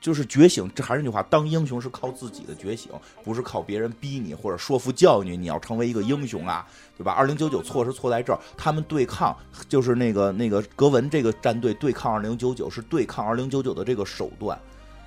[0.00, 0.70] 就是觉醒。
[0.74, 2.92] 这还是那句话，当英雄是靠自己的觉醒，
[3.24, 6.66] 不是靠别人逼你或者说服教育你，你要成为一个英雄啊，
[6.96, 7.12] 对吧？
[7.12, 9.36] 二零九九错是错在这儿，他们对抗
[9.68, 14.58] 就是那个那个格文这个战队对抗二零九九是对抗二零九九的这个手段，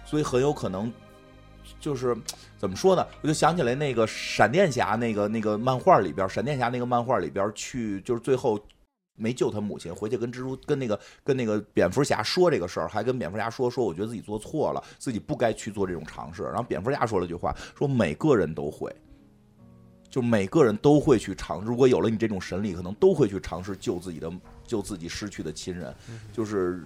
[0.06, 0.92] 所以很有可能
[1.80, 2.16] 就是
[2.58, 3.06] 怎么说呢？
[3.22, 8.60] 我就想起来那个闪电侠那个那个漫画里边，闪电侠那个漫画里边去就是最后。
[9.20, 16.44] 没救他母亲，回去跟蜘蛛跟那个跟那个蝙蝠侠说这个事儿，还跟蝙蝠侠说说，我觉得自己做错了，自己不该去做这种尝试。
[16.44, 18.92] 然后蝙蝠侠说了句话，说每个人都会，
[20.10, 24.32] 就每个人都会去尝，如果有了你这种神力，可能都会去尝试救自己的
[24.66, 25.94] 救自己失去的亲人。
[26.32, 26.82] 就是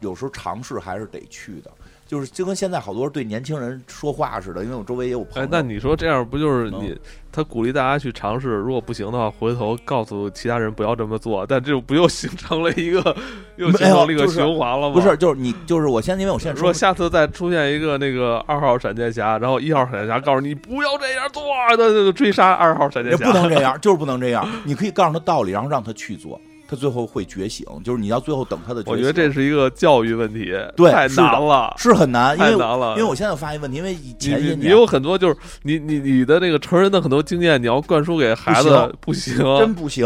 [0.00, 1.70] 有时候尝试还是得去的，
[2.14, 5.44] 就是就跟现在好多对年轻人说话似的，因为我周围也有朋友。
[5.44, 6.96] 哎，那你说这样不就是能你
[7.32, 13.16] 他鼓励大家去尝试，如果不行的话，回头告诉其他人不要这么做，但这不又形成了一个
[13.56, 14.94] 又形成了一个循环了吗？
[14.94, 24.48] 不是，就是你，就是我现在，因为我现在说下次再出现一个那个二号闪电侠，然后一号闪电侠告诉你不要这样做，那就追杀二号闪电侠，也不能这样，就是不能这样。
[24.62, 26.40] 你可以告诉他道理，然后让他去做，
[26.74, 27.66] 他最后会觉醒。
[27.84, 28.92] 就是你要最后等他的觉醒。
[28.92, 32.90] 我觉得这是一个教育问题，太对太难了，是很难，因为太难了。
[32.96, 40.04] 因为我现在发现问题，因为以前些年你你有很多就是你你你的那个成人的很多经验，你要灌输给孩子不行，真不行。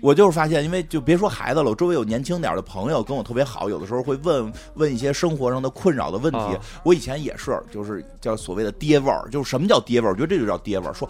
[0.00, 6.38] 我就是发现，因为就别说孩子了，我周围有年轻点的朋友跟我特别好，有的时候会问问一些生活上的困扰的问题。
[6.38, 10.10] 啊我以前也是，就是叫所谓的爹味儿，就是什么叫爹味儿？
[10.10, 10.94] 我觉得这就叫爹味儿。
[10.94, 11.08] 说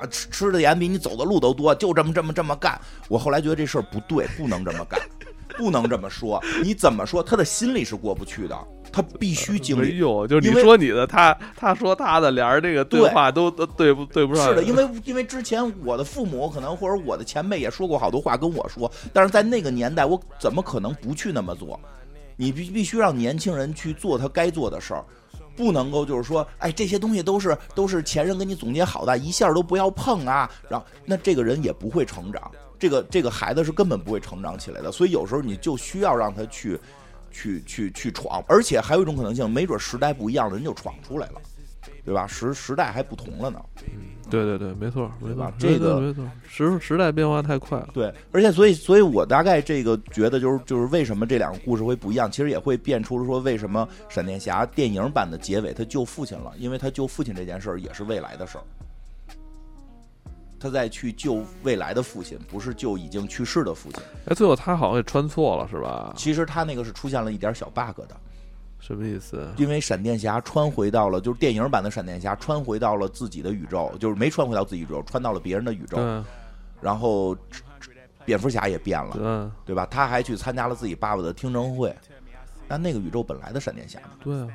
[0.00, 2.80] 我吃吃的盐比你走的路都多，就这么这么这么干。
[3.08, 5.00] 我后来觉得这事儿不对，不能这么干，
[5.56, 6.42] 不能这么说。
[6.62, 8.56] 你怎么说，他的心里是过不去的，
[8.92, 9.98] 他必须经历。
[9.98, 14.48] 就是你说你的，他他说他的，俩人这个对对话都都对不对不上。
[14.48, 21.78] 是的，因为因为之前我的父母可能或者我的前辈也说过好多话跟我说，但是在那个年代，我怎么可能不去那么做？
[22.36, 25.04] 你必必须让年轻人去做他该做的事儿，
[25.56, 30.48] 不能够就是说，哎，这些东西都是都是前人给你总结好的，一下都不要碰啊。
[30.68, 34.92] 然后那这个人也不会成长，这个这个孩子是根本不会成长起来的。
[34.92, 36.78] 所以有时候你就需要让他去
[37.30, 41.40] 去去去闯，而且还有一种可能性，没准时代不一样的人就闯出来了，
[42.04, 42.26] 对吧？
[42.26, 43.60] 时时代还不同了呢。
[44.30, 47.88] 对对对，没错没错对吧，这个没错，时时代变化太快了。
[47.94, 58.64] 对，而且所以，所以我大概这个觉得就是就是为什么这两个故事会不一样，其实也会变出说为什么闪电侠电影版的结尾他救父亲了，因为他救父亲这件事儿也是未来的事儿，
[60.60, 64.02] 他在去救未来的父亲，不是救已经去世的父亲。
[64.26, 66.12] 哎，最后他好像也穿错了是吧？
[66.16, 68.16] 其实他那个是出现了一点小 bug 的，
[68.80, 69.48] 什么意思？
[69.56, 76.22] 因为闪电侠穿回到了就是电影版的闪电侠穿回到了自己的宇宙，就是没穿回到自己宇宙，穿到了别人的宇宙，对
[76.80, 77.36] 然后
[78.24, 79.50] 蝙蝠侠也变了。
[79.64, 79.86] 对对吧？
[79.90, 81.94] 他还去参加了自己爸爸的听证会。
[82.68, 84.10] 那那个宇宙本来的闪电侠呢？
[84.22, 84.48] 对啊。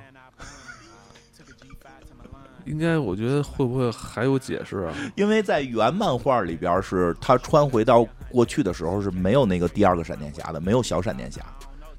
[2.66, 4.94] 应该，我觉得会不会还有解释啊？
[5.16, 11.42] 因为在原漫画里边是他穿回到过去的时候是没有那个第二个闪电侠的，没有小闪电侠，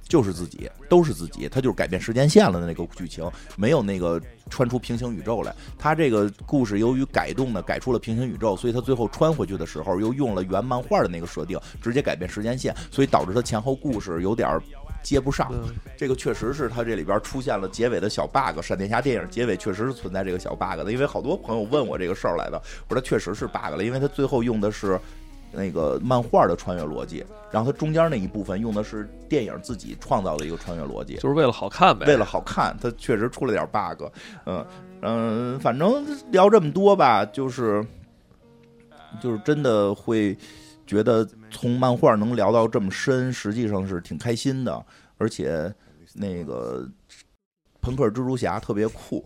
[0.02, 5.54] 就是自己，都是自己，他就是改变时间线了的那个剧情，没有那个穿出平行宇宙来。
[5.78, 14.48] 他这个故事由于改动呢，改出了平行宇宙，所以他最后穿回去的时候又用了原漫画的那个设定，直接改变时间线，所以导致他前后故事有点
[15.04, 15.52] 接不上。
[15.96, 24.98] 这个确实是他这里边出现了结尾的小 bug，闪电侠电影结尾确实是存在这个小 bug 的，因为好多朋友问我这个事儿来的，我说它确实是 bug 了，因为他最后用的是
[25.52, 32.06] 那个漫画的穿越逻辑，然后它中间那一部分用的是电影自己创造的一个穿越逻辑，就是为了好看呗。
[32.06, 34.04] 为了好看，它确实出了点 bug，
[34.46, 34.66] 嗯
[35.02, 37.86] 嗯，反正聊这么多吧，就是
[39.20, 40.36] 就是真的会
[40.86, 41.24] 觉得
[41.54, 44.84] 从漫画能聊到这么深，实际上是挺开心的，
[45.16, 45.72] 而且
[46.12, 46.86] 那个
[47.80, 49.24] 朋克蜘蛛侠特别酷，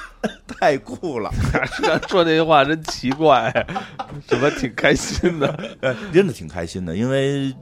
[0.46, 1.30] 太酷了，
[2.08, 3.50] 说这句话真奇怪，
[4.26, 5.48] 怎么挺开心的？
[5.80, 7.54] 哎，真的挺开心的，因为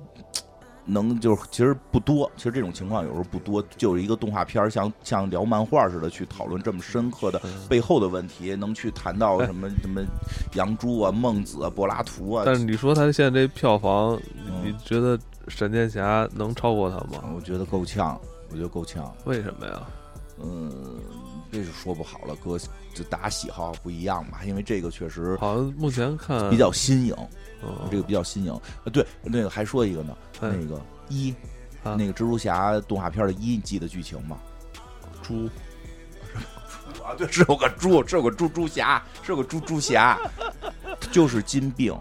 [0.88, 10.02] 能就是其实不多，其实这种情况有时候不多，就是一个动画片儿像像聊漫画似的去讨论这么深刻的背后的问题，能去谈到什么什么
[10.54, 12.44] 杨朱啊、孟子啊、柏拉图啊。
[12.46, 15.18] 但是你说他现在这票房，嗯你觉得
[15.48, 17.22] 闪电侠能超过他吗？
[17.36, 18.18] 我觉得够呛，
[18.50, 19.14] 我觉得够呛。
[19.24, 19.82] 为什么呀？
[20.40, 20.72] 嗯，
[21.50, 22.56] 这就说不好了，哥，
[22.94, 27.14] 就大家喜好不一样吧，因为这个确实好像目前看比较新颖，
[27.60, 28.52] 嗯这个比较新颖。
[28.84, 31.34] 呃，对，那个还说一个呢，哎那个一，
[31.82, 34.38] 啊那个蜘蛛侠动画片的一，你记得剧情吗？
[35.22, 35.48] 猪
[37.04, 40.18] 啊，对，是有个猪，是有个猪猪侠，是有个猪猪侠，
[41.10, 41.92] 就是金病，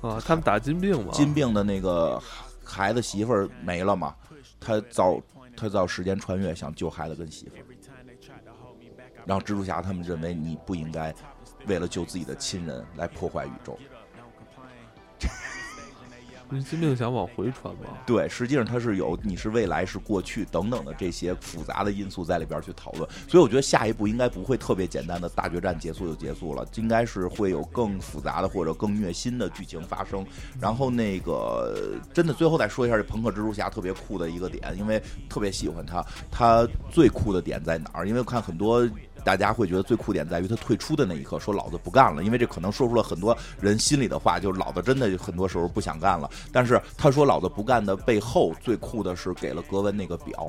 [0.00, 1.12] 啊，他们打金病嘛？
[1.12, 2.22] 金病的那个
[2.64, 4.14] 孩子媳妇儿没了嘛，
[4.58, 5.20] 他造
[5.56, 7.64] 他造时间穿越，想救孩子跟媳妇儿，
[9.24, 11.14] 然后蜘蛛侠他们认为你不应该
[11.66, 13.78] 为了救自己的亲人来破坏宇宙。
[16.64, 17.98] 金病想往回传吗？
[18.06, 30.24] 对，实际上它是有你是未来是过去等等的这些复杂的因素在里边去讨论，所以我觉得下一步应该不会特别简单的大决战结束就结束了，应该是会有更复杂的或者更虐心的剧情发生。
[30.60, 38.08] 然后那个真的最后再说一下这朋克蜘蛛侠特别酷的一个点，因为特别喜欢他，他最酷的点在哪儿？
[38.08, 38.88] 因为我看很多。
[39.26, 46.30] 大家会觉得最酷点在于他退出的那一刻，说老子不干了，因为这可能说出了很多人心里的话，就是老子真的很多时候不想干了。
[46.52, 50.48] 但是他说老子不干的背后，最酷的是给了格温那个表，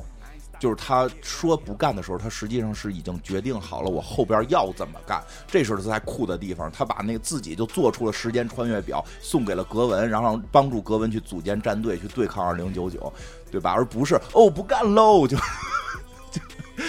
[0.60, 6.72] 就是他说不干的时候，他实际上是已经决定好了我后边要怎么干，这是他才酷的地方。
[6.72, 13.12] 他把那个自己就做出了时间穿越表，送给了格温，然后帮助格温去组建战队去对抗二零九九，
[13.50, 13.72] 对吧？
[13.72, 15.36] 而不是哦不干喽就。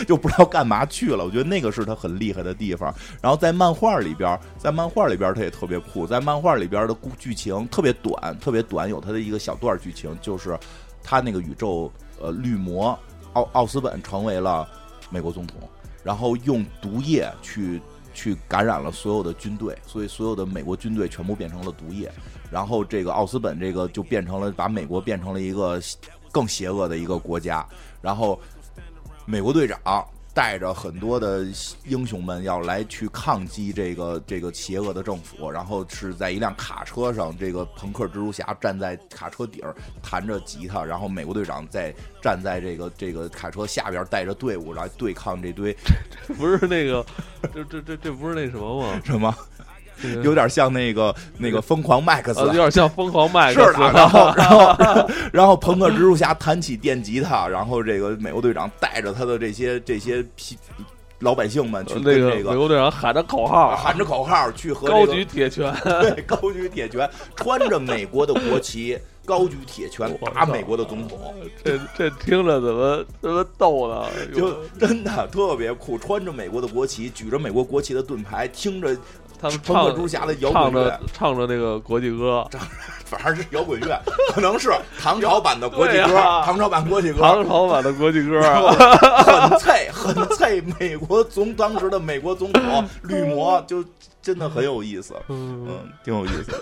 [0.07, 2.95] 就不知道干嘛去了，我觉得那个是他很厉害的地方。
[3.22, 10.59] 然后在漫画里边，在漫画里边他也特别酷，在漫画里边的故剧情特别短，特别短，有他的一个小段剧情，就是
[11.03, 12.99] 他那个宇宙呃绿魔
[13.32, 14.68] 奥奥斯本成为了
[15.11, 15.57] 美国总统，
[16.05, 17.80] 然后用毒液去
[18.12, 22.11] 去感染了所有的军队，所以所有的美国军队全部变成了毒液，
[22.51, 25.80] 然后这个奥斯本这个就变成了把美国变成了一个
[26.30, 27.66] 更邪恶的一个国家，
[28.03, 28.39] 然后。
[29.31, 29.79] 美国队长
[30.33, 31.45] 带着很多的
[31.85, 45.76] 英雄们要来去抗击这个这个邪恶的政府，然后是在一辆卡车上，这个朋克蜘蛛侠站在卡车顶儿弹着吉他，然后美国队长在站在这个这个卡车下边带着队伍来对抗这堆
[46.39, 47.05] 不是那个，
[47.53, 48.99] 这这这这不是那什么吗？
[49.05, 49.37] 什么，
[50.22, 52.40] 有点像那个那个疯狂麦克斯。
[52.40, 53.72] 呃，有点像疯狂麦克斯。
[53.72, 60.57] 是的， 然后然后 然后朋克蜘蛛侠弹起电吉他，然后这个美国队长带着他的这些这些皮
[61.20, 68.96] 老百姓们去跟那个这个美国队长喊着口号，喊着口号去和、这高、举铁拳，对高举铁拳，穿着美国的国旗，
[69.26, 71.34] 高举铁拳打美国的总统，
[71.64, 74.07] 这这听着怎么怎么逗呢？
[74.32, 78.96] 就真的特别酷，穿着美国的国旗，举着美国国旗的盾牌，听着
[79.41, 82.47] 他们唱蜘蛛侠的摇唱滚乐着，唱着那个国际歌，
[83.07, 84.01] 反正是摇滚乐，
[84.34, 88.41] 可能是唐朝版的国际歌，啊唐朝版国际歌，唐朝版的国际歌，
[89.24, 93.84] 很脆很脆，美国总当时的美国总统绿魔就
[94.20, 96.53] 真的很有意思，嗯，嗯，挺有意思。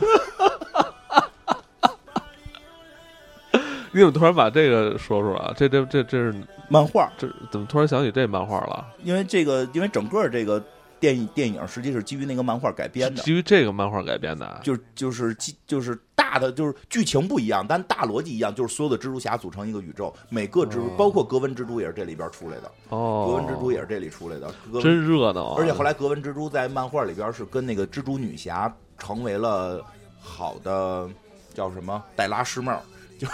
[3.92, 5.54] 你怎么突然把这个说出来啊？
[5.56, 6.34] 这这这这是
[6.68, 8.84] 漫画，这怎么突然想起这漫画了？
[9.02, 10.62] 因为这个，因为整个这个
[10.98, 25.54] 电影电影实际是基于那个漫画改编的，基于这个漫画改编的就是就是基就是大的就是剧情不一样，但大逻辑一样，就是所有的蜘蛛侠组成一个宇宙，每个蜘蛛哦包括格温蜘蛛也是这里边出来的，哦，格温蜘蛛也是这里出来的，格真热闹啊！
[25.58, 29.84] 而且后来格温蜘蛛在漫画里边是跟那个蜘蛛女侠成为了
[30.18, 31.08] 好的
[31.54, 32.02] 叫什么？
[32.14, 32.80] 戴拉师妹儿，
[33.18, 33.28] 就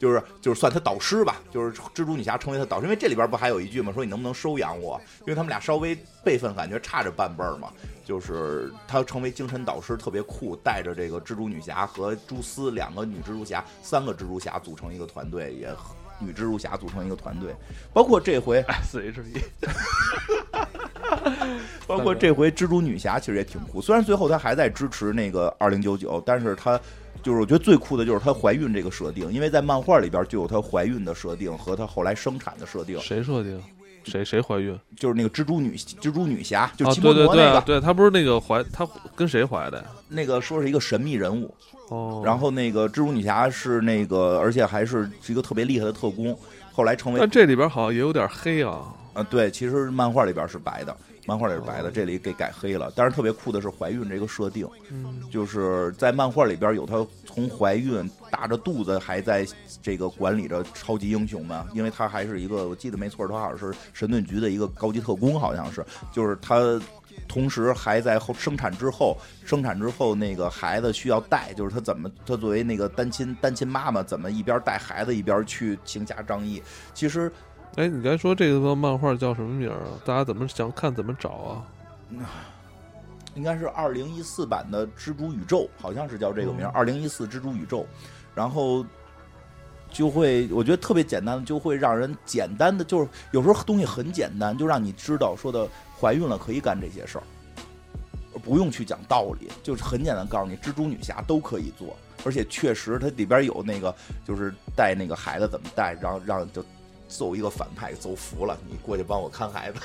[0.00, 3.92] 就是就是算她导师吧，就是蜘蛛女侠成为她导师，因为这里边不还有一句吗？
[3.92, 4.98] 说你能不能收养我？
[5.20, 5.94] 因为他们俩稍微
[6.24, 7.70] 辈分感觉差着半辈儿嘛，
[8.02, 15.68] 就是她成为精神导师特别酷，带着这个蜘蛛女侠和蛛丝两个女蜘蛛侠，三个蜘蛛侠组成一个团队，也
[16.18, 17.54] 女蜘蛛侠组成一个团队，
[17.92, 19.40] 包括这回 S H E，
[21.86, 26.80] 包括这回蜘蛛女侠其实也挺酷，虽然最后她还在支持那个二零九九，但是她
[27.22, 33.62] 就是我觉得最酷的就是她怀孕这个设定，因为在漫画里边就有她怀孕的设定和她后来生产的设定，谁设定？
[34.02, 34.78] 谁谁怀孕？
[34.96, 39.84] 就是那个蜘蛛女蜘蛛女侠，就奇对对对摩摩那个、对，她不是那个怀，她跟谁怀的呀？
[40.08, 41.54] 那个说是一个神秘人物，
[41.90, 46.36] 哦，然后那个蜘蛛女侠是那个，而且还是是一个特别厉害的特工，
[46.72, 48.94] 后来成为但这里边好像也有点黑啊。
[49.12, 50.96] 啊，对，其实漫画里边是白的，
[51.30, 52.92] 漫画里是白的，这里给改黑了。
[52.96, 59.46] 但是特别酷的是怀孕这个设定，嗯，就是在漫画里边有她从怀孕大着肚子还在
[59.80, 66.58] 这个管理着超级英雄们，因为她还是一个，我记得没错，她好像是神盾局的一个高级特工，好像是，就是她。
[67.28, 76.62] 同时还在后生产之后，生产之后那个孩子需要带，就是他怎么，他作为那个单亲单亲妈妈，怎么一边带孩子一边去行侠仗义？
[76.94, 77.30] 其实，
[77.80, 79.78] 哎，你刚才说这个漫画叫什么名啊？
[80.04, 81.64] 大家怎么想看怎么找啊？
[83.34, 87.86] 应该是二零一四版的蜘蛛宇宙，好像是叫这个名儿，二零一四蜘蛛宇宙，
[88.34, 88.84] 然后。
[89.92, 95.66] 就会，我觉得特别简单，就会让人简单的，就是有时候东西很简单，就让你知道说的
[96.00, 97.24] 怀孕了可以干这些事儿，
[98.40, 103.92] 不用去讲道理，就是很简单告诉你，蜘蛛女侠都可以做，而且确实它里边有那个
[104.24, 106.64] 就是带那个孩子怎么带，然后让就
[107.10, 109.80] 揍一个反派揍服了，你过去帮我看孩子，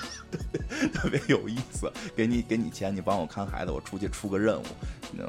[0.93, 4.65] 特别有意思，给你给你钱，你帮我看孩子，我出去出个任务，
[5.17, 5.27] 嗯，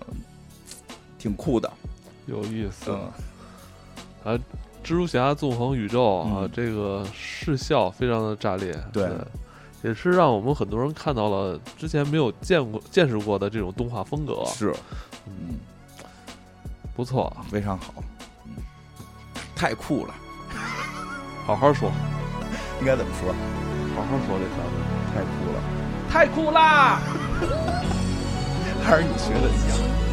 [1.18, 1.72] 挺酷的，
[2.26, 4.40] 有意思，嗯，啊。
[4.84, 9.10] 蜘蛛侠纵横宇宙啊，这个视效非常的炸裂，对，
[9.82, 14.72] 也是让我们很多人看到了之前没有见过、见识过的这种动画风格，是，
[15.26, 15.58] 嗯，
[16.94, 17.94] 不错，非常好，
[18.44, 18.62] 嗯，
[19.56, 20.14] 太酷了，
[21.46, 21.92] 好好说，
[22.80, 23.32] 应该怎么说？
[23.94, 24.56] 好好说这词，
[25.14, 25.62] 太酷了，
[26.10, 26.98] 太酷啦！
[28.84, 30.05] 还是你学的一样。